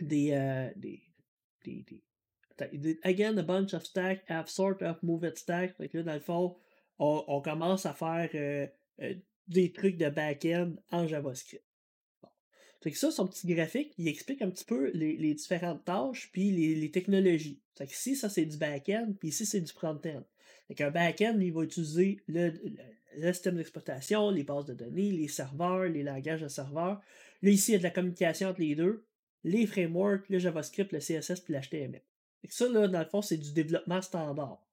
des, 0.00 0.70
des, 0.76 1.02
des, 1.64 2.02
Again, 3.02 3.38
a 3.38 3.42
bunch 3.42 3.74
of 3.74 3.84
stacks 3.84 4.22
have 4.28 4.48
sort 4.48 4.80
of 4.82 5.02
moved 5.02 5.38
stack. 5.38 5.74
là, 5.78 6.02
dans 6.02 6.14
le 6.14 6.20
fond, 6.20 6.56
on, 6.98 7.40
commence 7.40 7.86
à 7.86 7.92
faire 7.92 8.30
euh, 8.34 8.66
euh, 9.00 9.14
des 9.48 9.72
trucs 9.72 9.96
de 9.96 10.08
back-end 10.08 10.76
en 10.92 11.06
JavaScript. 11.06 11.64
Bon. 12.22 12.28
que 12.82 12.96
ça, 12.96 13.10
son 13.10 13.26
petit 13.26 13.46
graphique, 13.46 13.92
il 13.98 14.08
explique 14.08 14.42
un 14.42 14.50
petit 14.50 14.64
peu 14.64 14.90
les, 14.92 15.34
différentes 15.34 15.84
tâches 15.84 16.30
puis 16.32 16.50
les, 16.50 16.90
technologies. 16.90 17.60
Fait 17.76 17.86
que 17.86 17.92
ici, 17.92 18.14
ça 18.14 18.28
c'est 18.28 18.46
du 18.46 18.56
back-end, 18.56 19.14
puis 19.18 19.30
ici 19.30 19.46
c'est 19.46 19.60
du 19.60 19.72
front-end. 19.72 20.22
Fait 20.68 20.74
qu'un 20.74 20.90
back-end, 20.90 21.38
il 21.40 21.52
va 21.52 21.62
utiliser 21.62 22.20
le, 22.26 22.52
système 23.32 23.56
d'exploitation, 23.56 24.30
les 24.30 24.44
bases 24.44 24.66
de 24.66 24.74
données, 24.74 25.12
les 25.12 25.28
serveurs, 25.28 25.84
les 25.84 26.02
langages 26.02 26.40
de 26.40 26.48
serveurs. 26.48 27.00
Là, 27.42 27.50
ici, 27.50 27.72
il 27.72 27.74
y 27.74 27.76
a 27.76 27.78
de 27.78 27.84
la 27.84 27.90
communication 27.90 28.48
entre 28.48 28.60
les 28.60 28.74
deux, 28.74 29.04
les 29.44 29.66
frameworks, 29.66 30.28
le 30.28 30.38
JavaScript, 30.38 30.92
le 30.92 30.98
CSS 30.98 31.40
puis 31.40 31.54
l'HTML. 31.54 32.02
Ça, 32.48 32.68
là, 32.68 32.88
dans 32.88 33.00
le 33.00 33.06
fond, 33.06 33.22
c'est 33.22 33.38
du 33.38 33.52
développement 33.52 34.02
standard 34.02 34.64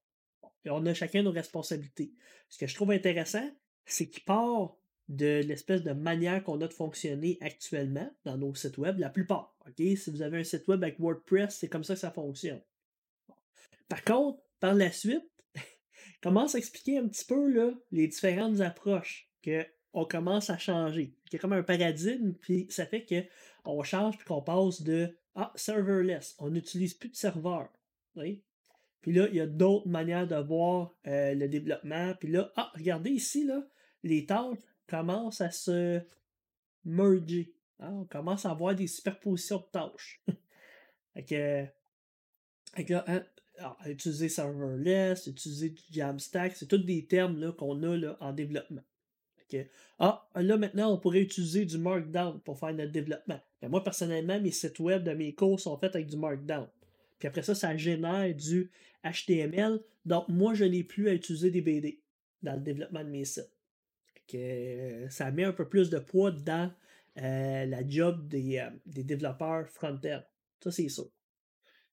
on 0.70 0.86
a 0.86 0.94
chacun 0.94 1.24
nos 1.24 1.32
responsabilités. 1.32 2.14
Ce 2.50 2.58
que 2.58 2.68
je 2.68 2.76
trouve 2.76 2.92
intéressant, 2.92 3.50
c'est 3.86 4.10
qu'il 4.10 4.24
part 4.24 4.76
de 5.08 5.42
l'espèce 5.42 5.84
de 5.84 5.92
manière 5.92 6.44
qu'on 6.44 6.62
a 6.62 6.68
de 6.68 6.74
fonctionner 6.74 7.38
actuellement 7.42 8.10
dans 8.24 8.38
nos 8.38 8.54
sites 8.56 8.78
web, 8.78 9.00
la 9.00 9.10
plupart. 9.10 9.56
Si 9.78 10.10
vous 10.12 10.22
avez 10.22 10.40
un 10.40 10.44
site 10.44 10.68
web 10.68 10.84
avec 10.84 11.00
WordPress, 11.00 11.58
c'est 11.58 11.68
comme 11.68 11.84
ça 11.84 11.96
que 11.96 12.00
ça 12.00 12.12
fonctionne. 12.12 12.62
Par 13.90 14.04
contre, 14.04 14.42
par 14.60 14.74
la 14.74 14.92
suite, 14.92 15.28
commence 16.22 16.56
à 16.56 16.58
expliquer 16.58 16.98
un 16.98 17.08
petit 17.08 17.26
peu 17.26 17.76
les 17.92 18.08
différentes 18.08 18.62
approches 18.62 19.30
qu'on 19.44 20.06
commence 20.06 20.50
à 20.50 20.58
changer. 20.58 21.16
Il 21.28 21.34
y 21.34 21.36
a 21.36 21.40
comme 21.40 21.54
un 21.54 21.64
paradigme, 21.64 22.34
puis 22.34 22.68
ça 22.70 22.86
fait 22.86 23.06
qu'on 23.64 23.84
change 23.84 24.18
puis 24.18 24.26
qu'on 24.26 24.42
passe 24.42 24.82
de 24.82 25.16
ah, 25.36 25.52
serverless, 25.56 26.36
on 26.40 26.50
n'utilise 26.50 26.94
plus 26.94 27.10
de 27.10 27.16
serveur. 27.16 27.70
Puis 29.02 29.14
là, 29.14 29.28
il 29.30 29.36
y 29.36 29.40
a 29.40 29.48
d'autres 29.48 29.88
manières 29.88 30.28
de 30.28 30.36
voir 30.36 30.94
euh, 31.08 31.34
le 31.34 31.48
développement. 31.48 32.14
Puis 32.20 32.30
là, 32.30 32.52
ah, 32.56 32.72
regardez 32.76 33.12
ici, 33.12 33.46
là, 33.46 33.66
les 34.04 34.26
tâches 34.26 34.60
commencent 34.88 35.42
à 35.42 35.50
se 35.50 36.02
merger. 36.84 37.54
Hein, 37.80 37.92
on 37.94 38.06
commence 38.06 38.46
à 38.46 38.52
avoir 38.52 38.76
des 38.76 38.88
superpositions 38.88 39.58
de 39.58 39.72
tâches. 39.72 40.22
fait 41.16 41.24
que, 41.24 42.94
hein, 42.94 43.26
utiliser 43.86 44.30
serverless, 44.30 45.28
utiliser 45.28 45.70
du 45.70 45.82
Jamstack, 45.92 46.56
c'est 46.56 46.68
tous 46.68 46.78
des 46.78 47.06
termes 47.06 47.54
qu'on 47.56 47.82
a 47.84 47.98
là, 47.98 48.18
en 48.20 48.34
développement. 48.34 48.82
ah, 50.00 50.28
là 50.36 50.58
maintenant, 50.58 50.94
on 50.94 50.98
pourrait 50.98 51.22
utiliser 51.22 51.66
du 51.66 51.78
Markdown 51.78 52.40
pour 52.42 52.58
faire 52.58 52.74
notre 52.74 52.92
développement. 52.92 53.40
Mais 53.62 53.70
moi, 53.70 53.84
personnellement, 53.84 54.40
mes 54.40 54.52
sites 54.52 54.80
web 54.80 55.04
de 55.04 55.12
mes 55.12 55.34
cours 55.34 55.60
sont 55.60 55.78
faits 55.78 55.96
avec 55.96 56.08
du 56.08 56.18
Markdown. 56.18 56.68
Puis 57.20 57.28
après 57.28 57.44
ça, 57.44 57.54
ça 57.54 57.76
génère 57.78 58.34
du 58.34 58.72
HTML. 59.04 59.80
Donc, 60.06 60.28
moi, 60.28 60.54
je 60.54 60.66
n'ai 60.66 60.84
plus 60.84 61.10
à 61.10 61.14
utiliser 61.14 61.52
des 61.52 61.62
BD 61.62 62.02
dans 62.42 62.54
le 62.54 62.62
développement 62.62 63.04
de 63.04 63.10
mes 63.10 63.26
sites. 63.26 63.52
Ça 65.10 65.32
met 65.32 65.44
un 65.44 65.54
peu 65.54 65.68
plus 65.68 65.90
de 65.90 66.00
poids 66.00 66.32
dans 66.32 66.72
euh, 67.18 67.66
la 67.66 67.88
job 67.88 68.28
des, 68.28 68.60
euh, 68.60 68.70
des 68.86 69.04
développeurs 69.04 69.68
front-end. 69.68 70.22
Ça, 70.64 70.72
c'est 70.72 70.88
sûr. 70.88 71.10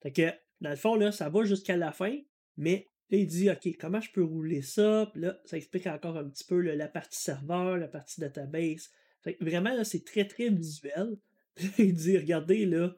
Fait 0.01 0.13
que, 0.13 0.31
dans 0.61 0.71
le 0.71 0.77
fond, 0.77 0.95
là, 0.95 1.13
ça 1.13 1.29
va 1.29 1.45
jusqu'à 1.45 1.77
la 1.77 1.93
fin, 1.93 2.17
mais 2.57 2.87
là, 3.11 3.19
il 3.19 3.27
dit, 3.27 3.51
OK, 3.51 3.77
comment 3.79 4.01
je 4.01 4.11
peux 4.11 4.25
rouler 4.25 4.63
ça? 4.63 5.09
Puis 5.13 5.23
là, 5.23 5.39
ça 5.45 5.57
explique 5.57 5.87
encore 5.87 6.17
un 6.17 6.29
petit 6.29 6.45
peu 6.45 6.61
la 6.61 6.89
partie 6.89 7.21
serveur, 7.21 7.77
la 7.77 7.89
partie 7.89 8.21
database. 8.21 8.91
Fait 9.23 9.35
que 9.35 9.45
vraiment, 9.45 9.75
là, 9.75 9.85
c'est 9.85 10.05
très, 10.05 10.27
très 10.27 10.49
visuel. 10.51 11.17
Puis 11.55 11.73
il 11.79 11.95
dit, 11.95 12.17
regardez, 12.19 12.67
là, 12.67 12.95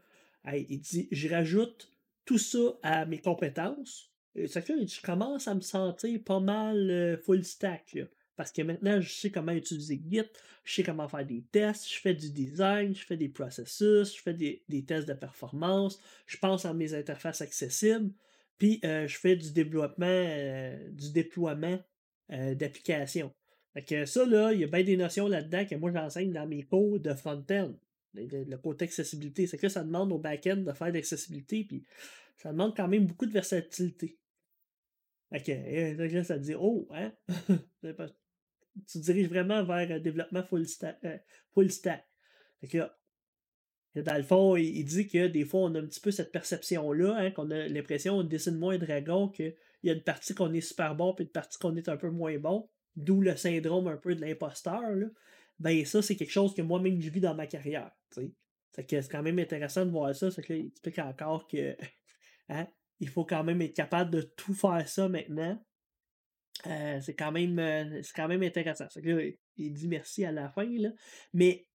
il 0.53 0.81
dit, 0.81 1.09
je 1.11 1.29
rajoute 1.29 1.93
tout 2.25 2.39
ça 2.39 2.79
à 2.83 3.07
mes 3.07 3.19
compétences, 3.19 4.11
ça 4.47 4.63
fait 4.63 4.75
que 4.75 4.87
je 4.87 5.03
commence 5.03 5.49
à 5.49 5.55
me 5.55 5.61
sentir 5.61 6.23
pas 6.23 6.41
mal 6.41 6.91
euh, 6.91 7.17
full 7.19 7.45
stack. 7.45 7.99
Parce 8.41 8.53
que 8.53 8.63
maintenant, 8.63 9.03
je 9.03 9.13
sais 9.13 9.31
comment 9.31 9.53
utiliser 9.53 10.01
Git, 10.11 10.23
je 10.65 10.75
sais 10.77 10.83
comment 10.83 11.07
faire 11.09 11.27
des 11.27 11.45
tests, 11.53 11.87
je 11.87 12.01
fais 12.01 12.15
du 12.15 12.31
design, 12.31 12.95
je 12.97 13.05
fais 13.05 13.19
des 13.19 13.29
processus, 13.29 14.17
je 14.17 14.23
fais 14.23 14.33
des, 14.33 14.85
tests 14.87 15.07
de 15.07 15.13
performance, 15.13 16.01
je 16.25 16.39
pense 16.39 16.65
à 16.65 16.73
mes 16.73 16.95
interfaces 16.95 17.43
accessibles. 17.43 18.11
puis 18.57 18.81
je 18.83 19.15
fais 19.15 19.37
du 19.37 19.53
développement, 19.53 20.75
du 20.91 21.13
déploiement 21.13 21.79
d'applications. 22.31 23.31
Fait 23.75 23.85
que 23.85 24.07
ça, 24.07 24.25
là, 24.25 24.55
il 24.55 24.61
y 24.61 24.65
a 24.65 24.69
bien 24.69 24.85
des 24.85 24.97
notions 24.97 25.29
là-dedans 25.29 25.67
que 25.67 25.75
moi 25.75 25.93
j'enseigne 25.93 26.33
dans 26.33 26.47
mes 26.47 26.63
cours 26.63 26.99
de 26.99 27.13
front-end. 27.13 27.75
Le, 28.15 28.57
côté 28.57 28.87
accessibilité. 28.87 29.49
C'est 29.49 29.59
que 29.59 29.69
ça 29.69 29.85
demande 29.85 30.13
au 30.13 30.19
back-end 30.19 30.57
de 30.57 30.73
faire 30.73 30.89
de 30.89 30.95
l'accessibilité, 30.95 31.65
puis 31.65 31.85
ça 32.39 32.53
demande 32.53 32.75
quand 32.75 32.89
même 32.89 33.05
beaucoup 33.05 33.27
de 33.27 33.33
versatilité. 33.33 34.19
Ok, 35.31 35.47
là, 35.47 36.25
ça 36.25 36.39
dit, 36.39 36.55
oh, 36.59 36.89
hein? 36.91 37.13
tu 38.87 38.99
diriges 38.99 39.29
vraiment 39.29 39.65
vers 39.65 39.91
un 39.91 39.99
développement 39.99 40.43
full 40.43 40.67
stack. 40.67 40.99
Euh, 41.05 41.17
full 41.53 41.71
stack. 41.71 42.07
Que, 42.71 42.91
dans 43.97 44.17
le 44.17 44.23
fond, 44.23 44.57
il, 44.57 44.85
dit 44.85 45.09
que 45.09 45.27
des 45.27 45.45
fois, 45.45 45.63
on 45.63 45.75
a 45.75 45.81
un 45.81 45.87
petit 45.87 46.01
peu 46.01 46.11
cette 46.11 46.31
perception-là, 46.31 47.17
hein, 47.17 47.31
qu'on 47.31 47.51
a 47.51 47.67
l'impression, 47.69 48.19
on 48.19 48.23
dessine 48.23 48.57
moins 48.57 48.79
dragon, 48.79 49.29
qu'il 49.29 49.55
y 49.83 49.91
a 49.91 49.95
une 49.95 50.03
partie 50.03 50.35
qu'on 50.35 50.53
est 50.53 50.61
super 50.61 50.95
bon, 50.95 51.15
puis 51.15 51.25
une 51.25 51.31
partie 51.31 51.59
qu'on 51.59 51.75
est 51.77 51.89
un 51.89 51.97
peu 51.97 52.11
moins 52.11 52.39
bon, 52.39 52.69
d'où 52.97 53.21
le 53.21 53.37
syndrome 53.37 53.89
un 53.89 53.97
peu 53.97 54.15
de 54.15 54.21
l'imposteur. 54.21 54.83
Ben, 55.59 55.85
ça, 55.85 56.03
c'est 56.03 56.17
quelque 56.17 56.31
chose 56.31 56.55
que 56.55 56.63
moi-même, 56.63 57.01
je 57.01 57.11
vis 57.11 57.21
dans 57.21 57.35
ma 57.35 57.47
carrière. 57.47 57.91
C'est 58.73 58.87
que 58.87 59.09
quand 59.09 59.23
même 59.23 59.39
intéressant 59.39 59.85
de 59.85 59.91
voir 59.91 60.15
ça. 60.15 60.31
C'est 60.31 60.43
qu'il 60.43 60.67
explique 60.67 60.99
encore 60.99 61.47
que 61.47 61.77
hein, 62.49 62.67
il 63.01 63.09
faut 63.09 63.25
quand 63.25 63.45
même 63.45 63.61
être 63.63 63.75
capable 63.75 64.11
de 64.11 64.23
tout 64.23 64.55
faire 64.55 64.87
ça 64.89 65.09
maintenant. 65.09 65.61
Euh, 66.67 67.01
c'est 67.01 67.15
quand 67.15 67.33
même 67.33 67.59
euh, 67.59 68.03
c'est 68.03 68.15
quand 68.15 68.29
même 68.29 68.43
intéressant. 68.43 68.87
il 69.57 69.73
dit 69.73 69.89
merci 69.89 70.25
à 70.25 70.33
la 70.33 70.49
fin. 70.51 70.67
Là. 70.67 70.91
Mais 71.33 71.67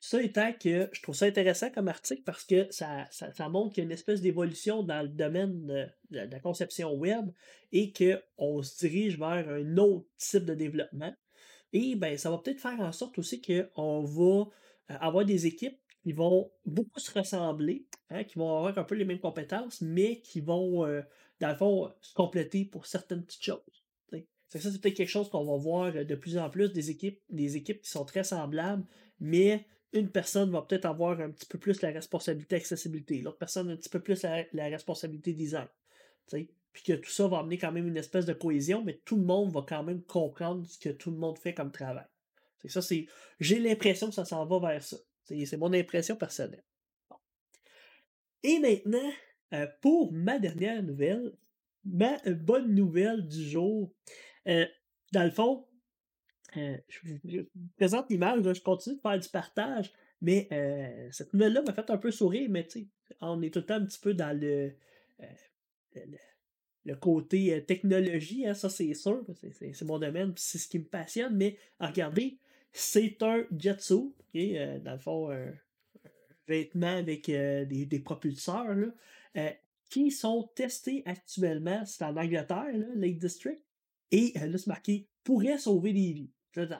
ça 0.00 0.22
étant 0.22 0.52
que 0.54 0.88
je 0.92 1.02
trouve 1.02 1.14
ça 1.14 1.26
intéressant 1.26 1.70
comme 1.70 1.88
article 1.88 2.22
parce 2.24 2.44
que 2.44 2.66
ça, 2.70 3.06
ça, 3.10 3.48
montre 3.50 3.74
qu'il 3.74 3.82
y 3.82 3.84
a 3.84 3.86
une 3.86 3.92
espèce 3.92 4.22
d'évolution 4.22 4.82
dans 4.82 5.02
le 5.02 5.08
domaine 5.08 5.66
de, 5.66 5.86
la 6.10 6.40
conception 6.40 6.94
web 6.94 7.30
et 7.70 7.92
qu'on 7.92 8.62
se 8.62 8.78
dirige 8.78 9.18
vers 9.18 9.48
un 9.48 9.76
autre 9.76 10.06
type 10.16 10.46
de 10.46 10.54
développement. 10.54 11.14
Et 11.72 11.94
ben, 11.96 12.16
ça 12.16 12.30
va 12.30 12.38
peut-être 12.38 12.60
faire 12.60 12.80
en 12.80 12.92
sorte 12.92 13.18
aussi 13.18 13.42
qu'on 13.42 14.02
va 14.02 14.48
euh, 14.90 14.96
avoir 15.00 15.24
des 15.24 15.46
équipes 15.46 15.78
qui 16.02 16.12
vont 16.12 16.50
beaucoup 16.64 16.98
se 16.98 17.16
ressembler, 17.16 17.86
hein, 18.08 18.24
qui 18.24 18.38
vont 18.38 18.56
avoir 18.56 18.78
un 18.78 18.84
peu 18.84 18.94
les 18.94 19.04
mêmes 19.04 19.20
compétences, 19.20 19.82
mais 19.82 20.20
qui 20.22 20.40
vont, 20.40 20.86
euh, 20.86 21.02
dans 21.40 21.50
le 21.50 21.56
fond, 21.56 21.92
se 22.00 22.14
compléter 22.14 22.64
pour 22.64 22.86
certaines 22.86 23.22
petites 23.24 23.44
choses. 23.44 23.79
Ça, 24.50 24.58
c'est 24.58 24.80
peut-être 24.80 24.96
quelque 24.96 25.08
chose 25.08 25.30
qu'on 25.30 25.44
va 25.44 25.56
voir 25.56 25.92
de 25.92 26.14
plus 26.16 26.36
en 26.36 26.50
plus 26.50 26.72
des 26.72 26.90
équipes, 26.90 27.20
des 27.30 27.56
équipes 27.56 27.82
qui 27.82 27.90
sont 27.90 28.04
très 28.04 28.24
semblables, 28.24 28.84
mais 29.20 29.64
une 29.92 30.10
personne 30.10 30.50
va 30.50 30.62
peut-être 30.62 30.86
avoir 30.86 31.20
un 31.20 31.30
petit 31.30 31.46
peu 31.46 31.58
plus 31.58 31.80
la 31.82 31.90
responsabilité 31.90 32.56
accessibilité, 32.56 33.20
l'autre 33.20 33.38
personne 33.38 33.70
un 33.70 33.76
petit 33.76 33.88
peu 33.88 34.00
plus 34.00 34.22
la, 34.22 34.64
responsabilité 34.66 35.32
design. 35.32 35.68
Puis 36.72 36.82
que 36.84 36.92
tout 36.92 37.10
ça 37.10 37.26
va 37.28 37.38
amener 37.38 37.58
quand 37.58 37.72
même 37.72 37.88
une 37.88 37.96
espèce 37.96 38.26
de 38.26 38.32
cohésion, 38.32 38.82
mais 38.84 39.00
tout 39.04 39.16
le 39.16 39.24
monde 39.24 39.52
va 39.52 39.64
quand 39.66 39.82
même 39.82 40.02
comprendre 40.02 40.66
ce 40.66 40.78
que 40.78 40.90
tout 40.90 41.10
le 41.10 41.16
monde 41.16 41.38
fait 41.38 41.54
comme 41.54 41.72
travail. 41.72 42.06
C'est 42.62 42.68
ça, 42.68 42.82
c'est. 42.82 43.06
J'ai 43.40 43.58
l'impression 43.58 44.08
que 44.08 44.14
ça 44.14 44.24
s'en 44.24 44.46
va 44.46 44.58
vers 44.60 44.82
ça. 44.82 44.96
C'est 45.24 45.56
mon 45.56 45.72
impression 45.72 46.16
personnelle. 46.16 46.64
Et 48.42 48.58
maintenant, 48.58 49.10
euh, 49.54 49.66
pour 49.80 50.12
ma 50.12 50.38
dernière 50.38 50.82
nouvelle, 50.82 51.32
ma 51.84 52.16
euh, 52.26 52.34
bonne 52.34 52.74
nouvelle 52.74 53.26
du 53.26 53.42
jour. 53.42 53.92
Euh, 54.48 54.66
dans 55.12 55.24
le 55.24 55.30
fond, 55.30 55.66
je, 56.54 57.40
vous 57.54 57.68
présente 57.76 58.10
l'image, 58.10 58.42
je 58.42 58.62
continue 58.62 58.96
de 58.96 59.00
faire 59.00 59.18
du 59.18 59.28
partage, 59.28 59.92
mais 60.20 60.48
cette 61.12 61.32
nouvelle-là 61.32 61.62
m'a 61.62 61.72
fait 61.72 61.90
un 61.90 61.96
peu 61.96 62.10
sourire, 62.10 62.48
mais 62.50 62.66
tu 62.66 62.80
sais, 62.80 62.86
on 63.20 63.40
est 63.42 63.52
tout 63.52 63.60
le 63.60 63.66
temps 63.66 63.74
un 63.74 63.84
petit 63.84 64.00
peu 64.00 64.14
dans 64.14 64.36
le, 64.38 64.72
le, 66.84 66.94
côté 66.96 67.64
technologie, 67.66 68.46
hein, 68.46 68.54
ça 68.54 68.68
c'est 68.68 68.94
sûr, 68.94 69.24
c'est 69.52 69.84
mon 69.84 69.98
domaine, 69.98 70.32
c'est 70.36 70.58
ce 70.58 70.68
qui 70.68 70.78
me 70.78 70.84
passionne, 70.84 71.36
mais 71.36 71.56
regardez, 71.78 72.38
c'est 72.72 73.22
un 73.22 73.44
Jetsu, 73.56 74.12
euh, 74.36 74.78
dans 74.80 74.92
le 74.92 74.98
fond, 74.98 75.30
un, 75.30 75.52
vêtement 76.46 76.96
avec 76.96 77.28
euh, 77.28 77.64
des, 77.64 78.00
propulseurs, 78.00 78.76
euh, 79.36 79.50
qui 79.88 80.10
sont 80.10 80.50
testés 80.54 81.02
actuellement, 81.06 81.84
c'est 81.84 82.04
en 82.04 82.16
Angleterre, 82.16 82.74
Lake 82.94 83.18
District, 83.18 83.62
et 84.10 84.32
là, 84.34 84.58
c'est 84.58 84.66
marqué 84.66 85.08
pourrait 85.24 85.58
sauver 85.58 85.92
des 85.92 86.12
vies. 86.12 86.32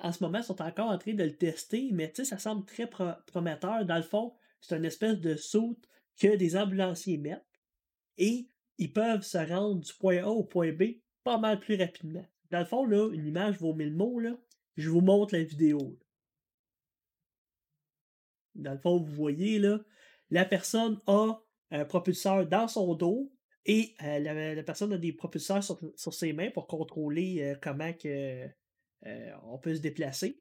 En 0.02 0.12
ce 0.12 0.24
moment, 0.24 0.38
ils 0.38 0.44
sont 0.44 0.60
encore 0.62 0.90
en 0.90 0.98
train 0.98 1.14
de 1.14 1.22
le 1.22 1.36
tester, 1.36 1.90
mais 1.92 2.12
ça 2.14 2.38
semble 2.38 2.64
très 2.64 2.88
prometteur. 2.88 3.84
Dans 3.84 3.96
le 3.96 4.02
fond, 4.02 4.34
c'est 4.60 4.76
une 4.76 4.84
espèce 4.84 5.20
de 5.20 5.36
soute 5.36 5.88
que 6.18 6.36
des 6.36 6.56
ambulanciers 6.56 7.18
mettent 7.18 7.46
et 8.18 8.48
ils 8.78 8.92
peuvent 8.92 9.22
se 9.22 9.38
rendre 9.38 9.80
du 9.80 9.92
point 9.94 10.22
A 10.24 10.28
au 10.28 10.42
point 10.42 10.72
B 10.72 10.82
pas 11.22 11.38
mal 11.38 11.60
plus 11.60 11.76
rapidement. 11.76 12.26
Dans 12.50 12.58
le 12.58 12.64
fond, 12.64 12.84
là, 12.84 13.10
une 13.12 13.26
image 13.26 13.58
vaut 13.58 13.74
mille 13.74 13.94
mots. 13.94 14.18
Là. 14.18 14.36
Je 14.76 14.90
vous 14.90 15.00
montre 15.00 15.34
la 15.34 15.44
vidéo. 15.44 15.98
Dans 18.54 18.72
le 18.72 18.78
fond, 18.78 18.98
vous 18.98 19.14
voyez, 19.14 19.58
là, 19.58 19.78
la 20.30 20.44
personne 20.44 21.00
a 21.06 21.34
un 21.70 21.84
propulseur 21.84 22.46
dans 22.46 22.66
son 22.66 22.94
dos 22.94 23.32
et 23.66 23.94
euh, 24.02 24.54
la, 24.54 24.62
personne 24.62 24.92
a 24.92 24.98
des 24.98 25.12
propulseurs 25.12 25.62
sur, 25.62 26.14
ses 26.14 26.32
mains 26.32 26.50
pour 26.50 26.66
contrôler 26.66 27.42
euh, 27.42 27.56
comment 27.60 27.92
que, 27.92 28.48
euh, 29.06 29.30
on 29.44 29.58
peut 29.58 29.74
se 29.74 29.80
déplacer. 29.80 30.40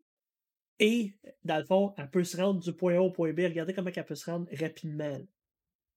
Et, 0.80 1.14
dans 1.44 1.58
le 1.58 1.66
fond, 1.66 1.94
elle 1.98 2.10
peut 2.10 2.24
se 2.24 2.38
rendre 2.38 2.62
du 2.62 2.72
point 2.74 2.96
A 2.96 3.02
au 3.02 3.12
point 3.12 3.34
B. 3.34 3.40
Regardez 3.40 3.74
comment 3.74 3.92
elle 3.94 4.06
peut 4.06 4.16
se 4.16 4.32
rendre 4.32 4.48
rapidement. 4.58 5.20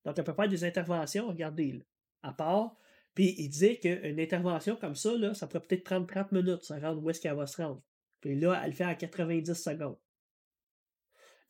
Donc, 0.05 0.19
elle 0.19 0.25
peut 0.25 0.33
faire 0.33 0.49
des 0.49 0.65
interventions, 0.65 1.29
regardez, 1.29 1.73
là, 1.73 1.85
à 2.23 2.33
part. 2.33 2.77
Puis, 3.15 3.37
il 3.39 3.49
dit 3.49 3.79
qu'une 3.79 4.19
intervention 4.19 4.75
comme 4.75 4.97
ça, 4.97 5.17
là, 5.17 5.35
ça 5.35 5.47
pourrait 5.47 5.65
peut-être 5.65 5.85
prendre 5.85 6.07
30 6.07 6.33
minutes, 6.33 6.65
ça 6.65 6.79
rendre 6.81 7.03
où 7.03 7.11
est-ce 7.11 7.21
qu'elle 7.21 7.37
va 7.37 7.47
se 7.47 7.63
rendre. 7.63 7.83
Puis 8.21 8.35
là, 8.39 8.61
elle 8.65 8.71
le 8.71 8.77
fait 8.77 8.85
à 8.85 8.95
90 8.95 9.55
secondes. 9.55 9.99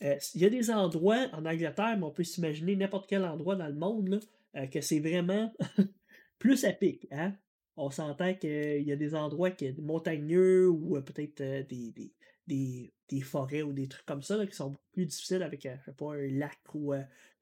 Il 0.00 0.40
y 0.40 0.44
a 0.44 0.50
des 0.50 0.70
endroits 0.70 1.28
en 1.32 1.46
Angleterre, 1.46 1.96
mais 1.96 2.04
on 2.04 2.10
peut 2.10 2.24
s'imaginer 2.24 2.74
n'importe 2.74 3.08
quel 3.08 3.24
endroit 3.24 3.54
dans 3.54 3.68
le 3.68 3.74
monde, 3.74 4.20
euh, 4.56 4.66
que 4.66 4.80
c'est 4.80 5.00
vraiment 5.00 5.52
plus 6.38 6.64
à 6.64 6.72
pic. 6.72 7.06
Hein? 7.10 7.36
On 7.76 7.90
s'entend 7.90 8.34
qu'il 8.34 8.82
y 8.82 8.92
a 8.92 8.96
des 8.96 9.14
endroits 9.14 9.50
qui 9.50 9.72
sont 9.74 9.82
montagneux 9.82 10.68
ou 10.68 10.96
euh, 10.96 11.00
peut-être 11.00 11.42
des, 11.68 12.12
des, 12.46 13.20
forêts 13.22 13.62
ou 13.62 13.72
des 13.72 13.88
trucs 13.88 14.06
comme 14.06 14.22
ça 14.22 14.44
qui 14.46 14.54
sont 14.54 14.70
beaucoup 14.70 14.90
plus 14.92 15.06
difficiles 15.06 15.42
avec 15.42 15.62
je 15.62 15.84
sais 15.84 15.96
pas, 15.96 16.14
un 16.14 16.28
lac 16.28 16.58
ou 16.74 16.92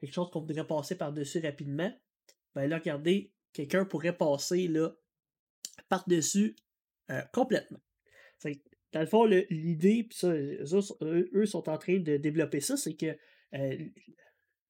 quelque 0.00 0.12
chose 0.12 0.30
qu'on 0.30 0.40
voudrait 0.40 0.66
passer 0.66 0.96
par-dessus 0.96 1.40
rapidement. 1.40 1.92
Ben 2.54 2.68
là, 2.68 2.78
regardez, 2.78 3.32
quelqu'un 3.52 3.84
pourrait 3.84 4.16
passer 4.16 4.66
là 4.66 4.92
par-dessus 5.88 6.56
complètement 7.32 7.80
dans 8.92 9.00
le 9.00 9.06
fond, 9.06 9.24
l'idée, 9.24 10.04
puis 10.08 10.18
ça, 10.18 10.32
eux, 10.32 11.46
sont 11.46 11.68
en 11.68 11.78
train 11.78 11.98
de 11.98 12.16
développer 12.16 12.60
ça, 12.60 12.76
c'est 12.76 12.94
que 12.94 13.16
euh, 13.54 13.76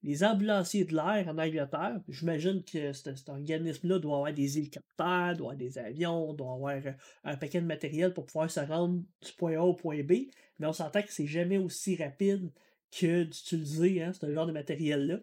les 0.03 0.25
ambulanciers 0.25 0.85
de 0.85 0.95
l'air 0.95 1.27
en 1.29 1.39
Angleterre, 1.39 2.01
j'imagine 2.09 2.63
que 2.65 2.93
cet, 2.93 3.29
organisme-là 3.29 3.99
doit 3.99 4.17
avoir 4.17 4.33
des 4.33 4.59
hélicoptères, 4.59 5.37
doit 5.37 5.53
avoir 5.53 5.57
des 5.57 5.79
avions, 5.79 6.33
doit 6.33 6.55
avoir 6.55 6.77
euh, 6.77 6.93
un 7.25 7.37
paquet 7.37 7.61
de 7.61 7.67
matériel 7.67 8.15
pour 8.15 8.25
pouvoir 8.25 8.51
se 8.51 8.61
rendre 8.61 9.03
du 9.23 9.33
point 9.37 9.57
A 9.57 9.63
au 9.63 9.75
point 9.75 10.03
B, 10.03 10.13
mais 10.59 10.67
on 10.67 10.73
s'entend 10.73 11.03
que 11.03 11.13
c'est 11.13 11.27
jamais 11.27 11.59
aussi 11.59 11.97
rapide 11.97 12.51
que 12.91 13.25
d'utiliser 13.25 14.03
hein, 14.03 14.13
ce 14.13 14.33
genre 14.33 14.47
de 14.47 14.53
matériel-là. 14.53 15.21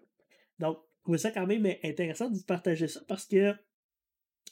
Donc, 0.60 0.78
je 0.98 1.04
trouvais 1.04 1.18
ça 1.18 1.32
quand 1.32 1.48
même 1.48 1.66
intéressant 1.84 2.30
de 2.30 2.40
partager 2.44 2.88
ça 2.88 3.02
parce 3.08 3.26
que 3.26 3.56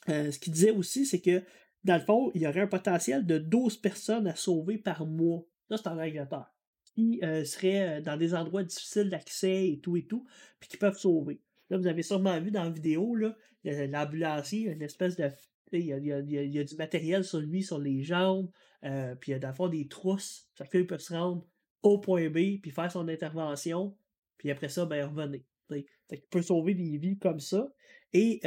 euh, 0.08 0.30
ce 0.30 0.38
qu'il 0.38 0.52
disait 0.52 0.70
aussi, 0.70 1.06
c'est 1.06 1.20
que 1.20 1.42
dans 1.84 1.96
le 1.96 2.00
fond, 2.00 2.32
il 2.34 2.42
y 2.42 2.46
aurait 2.46 2.62
un 2.62 2.66
potentiel 2.66 3.24
de 3.24 3.38
12 3.38 3.76
personnes 3.76 4.26
à 4.26 4.34
sauver 4.34 4.76
par 4.76 5.06
mois. 5.06 5.44
Là, 5.70 5.76
c'est 5.76 5.88
en 5.88 5.98
Angleterre. 5.98 6.52
Qui 6.96 7.20
euh, 7.22 7.44
seraient 7.44 7.98
euh, 7.98 8.00
dans 8.00 8.16
des 8.16 8.34
endroits 8.34 8.64
difficiles 8.64 9.10
d'accès 9.10 9.68
et 9.68 9.80
tout 9.80 9.98
et 9.98 10.06
tout, 10.06 10.26
puis 10.58 10.68
qui 10.68 10.78
peuvent 10.78 10.96
sauver. 10.96 11.42
Là, 11.68 11.76
vous 11.76 11.86
avez 11.86 12.02
sûrement 12.02 12.40
vu 12.40 12.50
dans 12.50 12.64
la 12.64 12.70
vidéo, 12.70 13.14
l'ambulancier, 13.64 14.70
une 14.70 14.82
espèce 14.82 15.14
de. 15.16 15.28
Il 15.72 15.80
y, 15.80 15.92
a, 15.92 15.98
il, 15.98 16.54
y 16.54 16.58
a, 16.58 16.64
du 16.64 16.76
matériel 16.76 17.24
sur 17.24 17.40
lui, 17.40 17.62
sur 17.62 17.78
les 17.78 18.02
jambes, 18.02 18.48
euh, 18.84 19.14
puis 19.16 19.32
il 19.32 19.34
y 19.34 19.36
a 19.36 19.40
dans 19.40 19.48
le 19.48 19.54
fond 19.54 19.68
des 19.68 19.88
trousses. 19.88 20.48
Ça 20.54 20.64
fait 20.64 20.78
qu'il 20.78 20.86
peut 20.86 20.96
se 20.96 21.12
rendre 21.12 21.44
au 21.82 21.98
point 21.98 22.30
B, 22.30 22.60
puis 22.62 22.70
faire 22.70 22.90
son 22.90 23.08
intervention, 23.08 23.94
puis 24.38 24.50
après 24.50 24.68
ça, 24.68 24.86
ben, 24.86 25.04
revenir. 25.06 25.42
Il 25.70 25.84
peut 26.30 26.40
sauver 26.40 26.74
des 26.74 26.96
vies 26.96 27.18
comme 27.18 27.40
ça. 27.40 27.68
Et 28.12 28.40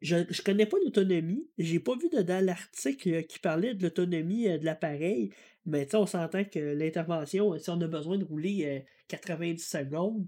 je 0.00 0.16
ne 0.16 0.42
connais 0.44 0.66
pas 0.66 0.76
l'autonomie. 0.82 1.48
J'ai 1.58 1.80
pas 1.80 1.96
vu 1.96 2.08
dans 2.08 2.44
l'article 2.44 3.14
euh, 3.14 3.22
qui 3.22 3.38
parlait 3.38 3.74
de 3.74 3.82
l'autonomie 3.82 4.48
euh, 4.48 4.58
de 4.58 4.64
l'appareil, 4.64 5.30
mais 5.66 5.92
on 5.94 6.06
s'entend 6.06 6.44
que 6.44 6.58
l'intervention, 6.58 7.56
si 7.58 7.70
on 7.70 7.80
a 7.80 7.86
besoin 7.86 8.18
de 8.18 8.24
rouler 8.24 8.84
90 9.08 9.74
euh, 9.74 9.78
secondes 9.78 10.26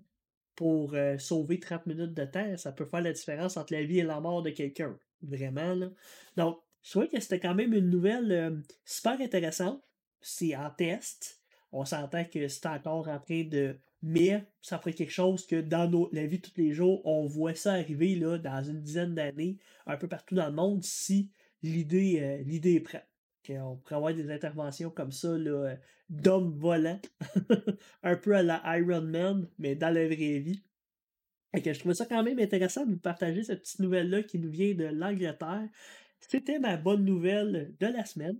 pour 0.54 0.96
sauver 1.18 1.60
30 1.60 1.84
minutes 1.84 2.14
de 2.14 2.24
temps, 2.24 2.56
ça 2.56 2.72
peut 2.72 2.86
faire 2.86 3.02
la 3.02 3.12
différence 3.12 3.58
entre 3.58 3.74
la 3.74 3.82
vie 3.82 3.98
et 3.98 4.02
la 4.02 4.20
mort 4.20 4.42
de 4.42 4.48
quelqu'un. 4.48 4.98
Vraiment. 5.20 5.74
Là. 5.74 5.90
Donc, 6.38 6.60
je 6.82 6.90
trouvais 6.92 7.08
que 7.08 7.20
c'était 7.20 7.40
quand 7.40 7.54
même 7.54 7.74
une 7.74 7.90
nouvelle 7.90 8.62
super 8.82 9.20
intéressante. 9.20 9.82
C'est 10.22 10.56
en 10.56 10.70
test. 10.70 11.42
On 11.72 11.84
s'entend 11.84 12.24
que 12.24 12.48
c'est 12.48 12.64
encore 12.64 13.06
en 13.08 13.18
train 13.18 13.44
de, 13.44 13.76
mais 14.06 14.46
ça 14.62 14.78
ferait 14.78 14.92
quelque 14.92 15.12
chose 15.12 15.48
que 15.48 15.60
dans 15.60 15.90
nos, 15.90 16.08
la 16.12 16.26
vie 16.26 16.38
de 16.38 16.46
tous 16.46 16.56
les 16.56 16.72
jours, 16.72 17.04
on 17.04 17.26
voit 17.26 17.56
ça 17.56 17.72
arriver 17.72 18.14
là, 18.14 18.38
dans 18.38 18.62
une 18.62 18.80
dizaine 18.80 19.16
d'années, 19.16 19.58
un 19.84 19.96
peu 19.96 20.06
partout 20.06 20.36
dans 20.36 20.46
le 20.46 20.52
monde, 20.52 20.84
si 20.84 21.32
l'idée 21.64 22.20
euh, 22.20 22.70
est 22.70 22.80
prête. 22.80 23.08
on 23.50 23.74
pourrait 23.74 23.96
avoir 23.96 24.14
des 24.14 24.30
interventions 24.30 24.90
comme 24.90 25.10
ça, 25.10 25.36
là, 25.36 25.74
d'hommes 26.08 26.56
volants, 26.56 27.00
un 28.04 28.14
peu 28.14 28.36
à 28.36 28.44
la 28.44 28.78
Iron 28.78 29.02
Man, 29.02 29.48
mais 29.58 29.74
dans 29.74 29.92
la 29.92 30.06
vraie 30.06 30.38
vie. 30.38 30.62
Je 31.52 31.78
trouvais 31.80 31.94
ça 31.94 32.06
quand 32.06 32.22
même 32.22 32.38
intéressant 32.38 32.86
de 32.86 32.92
vous 32.92 33.00
partager 33.00 33.42
cette 33.42 33.62
petite 33.62 33.80
nouvelle-là 33.80 34.22
qui 34.22 34.38
nous 34.38 34.50
vient 34.50 34.72
de 34.74 34.84
l'Angleterre. 34.84 35.68
C'était 36.20 36.60
ma 36.60 36.76
bonne 36.76 37.04
nouvelle 37.04 37.74
de 37.80 37.86
la 37.88 38.04
semaine. 38.04 38.38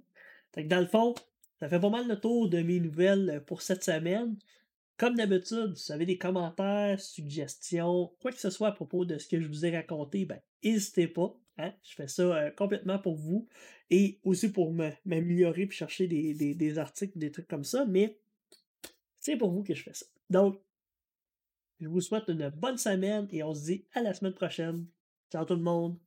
dans 0.57 0.81
le 0.81 0.87
fond, 0.87 1.17
ça 1.59 1.69
fait 1.69 1.81
pas 1.81 1.91
mal 1.91 2.07
le 2.07 2.21
tour 2.21 2.49
de 2.49 2.63
mes 2.63 2.79
nouvelles 2.79 3.43
pour 3.49 3.63
cette 3.63 3.83
semaine. 3.83 4.37
Comme 4.97 5.15
d'habitude, 5.15 5.77
si 5.77 5.89
vous 5.89 5.93
avez 5.93 6.07
des 6.07 6.19
commentaires, 6.19 6.99
suggestions, 7.01 8.13
quoi 8.21 8.33
que 8.33 8.41
ce 8.41 8.51
soit 8.51 8.69
à 8.69 8.73
propos 8.73 9.05
de 9.05 9.19
ce 9.19 9.29
que 9.29 9.41
je 9.41 9.47
vous 9.47 9.67
ai 9.67 9.77
raconté, 9.77 10.25
ben, 10.25 10.41
n'hésitez 10.65 11.07
pas. 11.07 11.37
Hein. 11.59 11.73
Je 11.83 11.95
fais 11.95 12.09
ça 12.09 12.23
euh, 12.23 12.51
complètement 12.51 12.99
pour 12.99 13.17
vous 13.17 13.47
et 13.91 14.19
aussi 14.25 14.51
pour 14.51 14.73
m'améliorer 14.73 15.63
et 15.63 15.71
chercher 15.71 16.07
des, 16.07 16.55
des 16.55 16.79
articles, 16.79 17.19
des 17.19 17.31
trucs 17.31 17.49
comme 17.49 17.65
ça, 17.65 17.85
mais 17.87 18.19
c'est 19.21 19.37
pour 19.37 19.51
vous 19.51 19.63
que 19.63 19.75
je 19.75 19.83
fais 19.83 19.95
ça. 19.95 20.07
Donc, 20.31 20.61
je 21.81 21.89
vous 21.89 22.01
souhaite 22.01 22.29
une 22.29 22.49
bonne 22.51 22.79
semaine 22.79 23.29
et 23.31 23.43
on 23.43 23.55
se 23.55 23.65
dit 23.65 23.85
à 23.93 24.01
la 24.01 24.15
semaine 24.15 24.35
prochaine. 24.35 24.87
Ciao 25.31 25.45
tout 25.45 25.57
le 25.57 25.63
monde! 25.63 26.06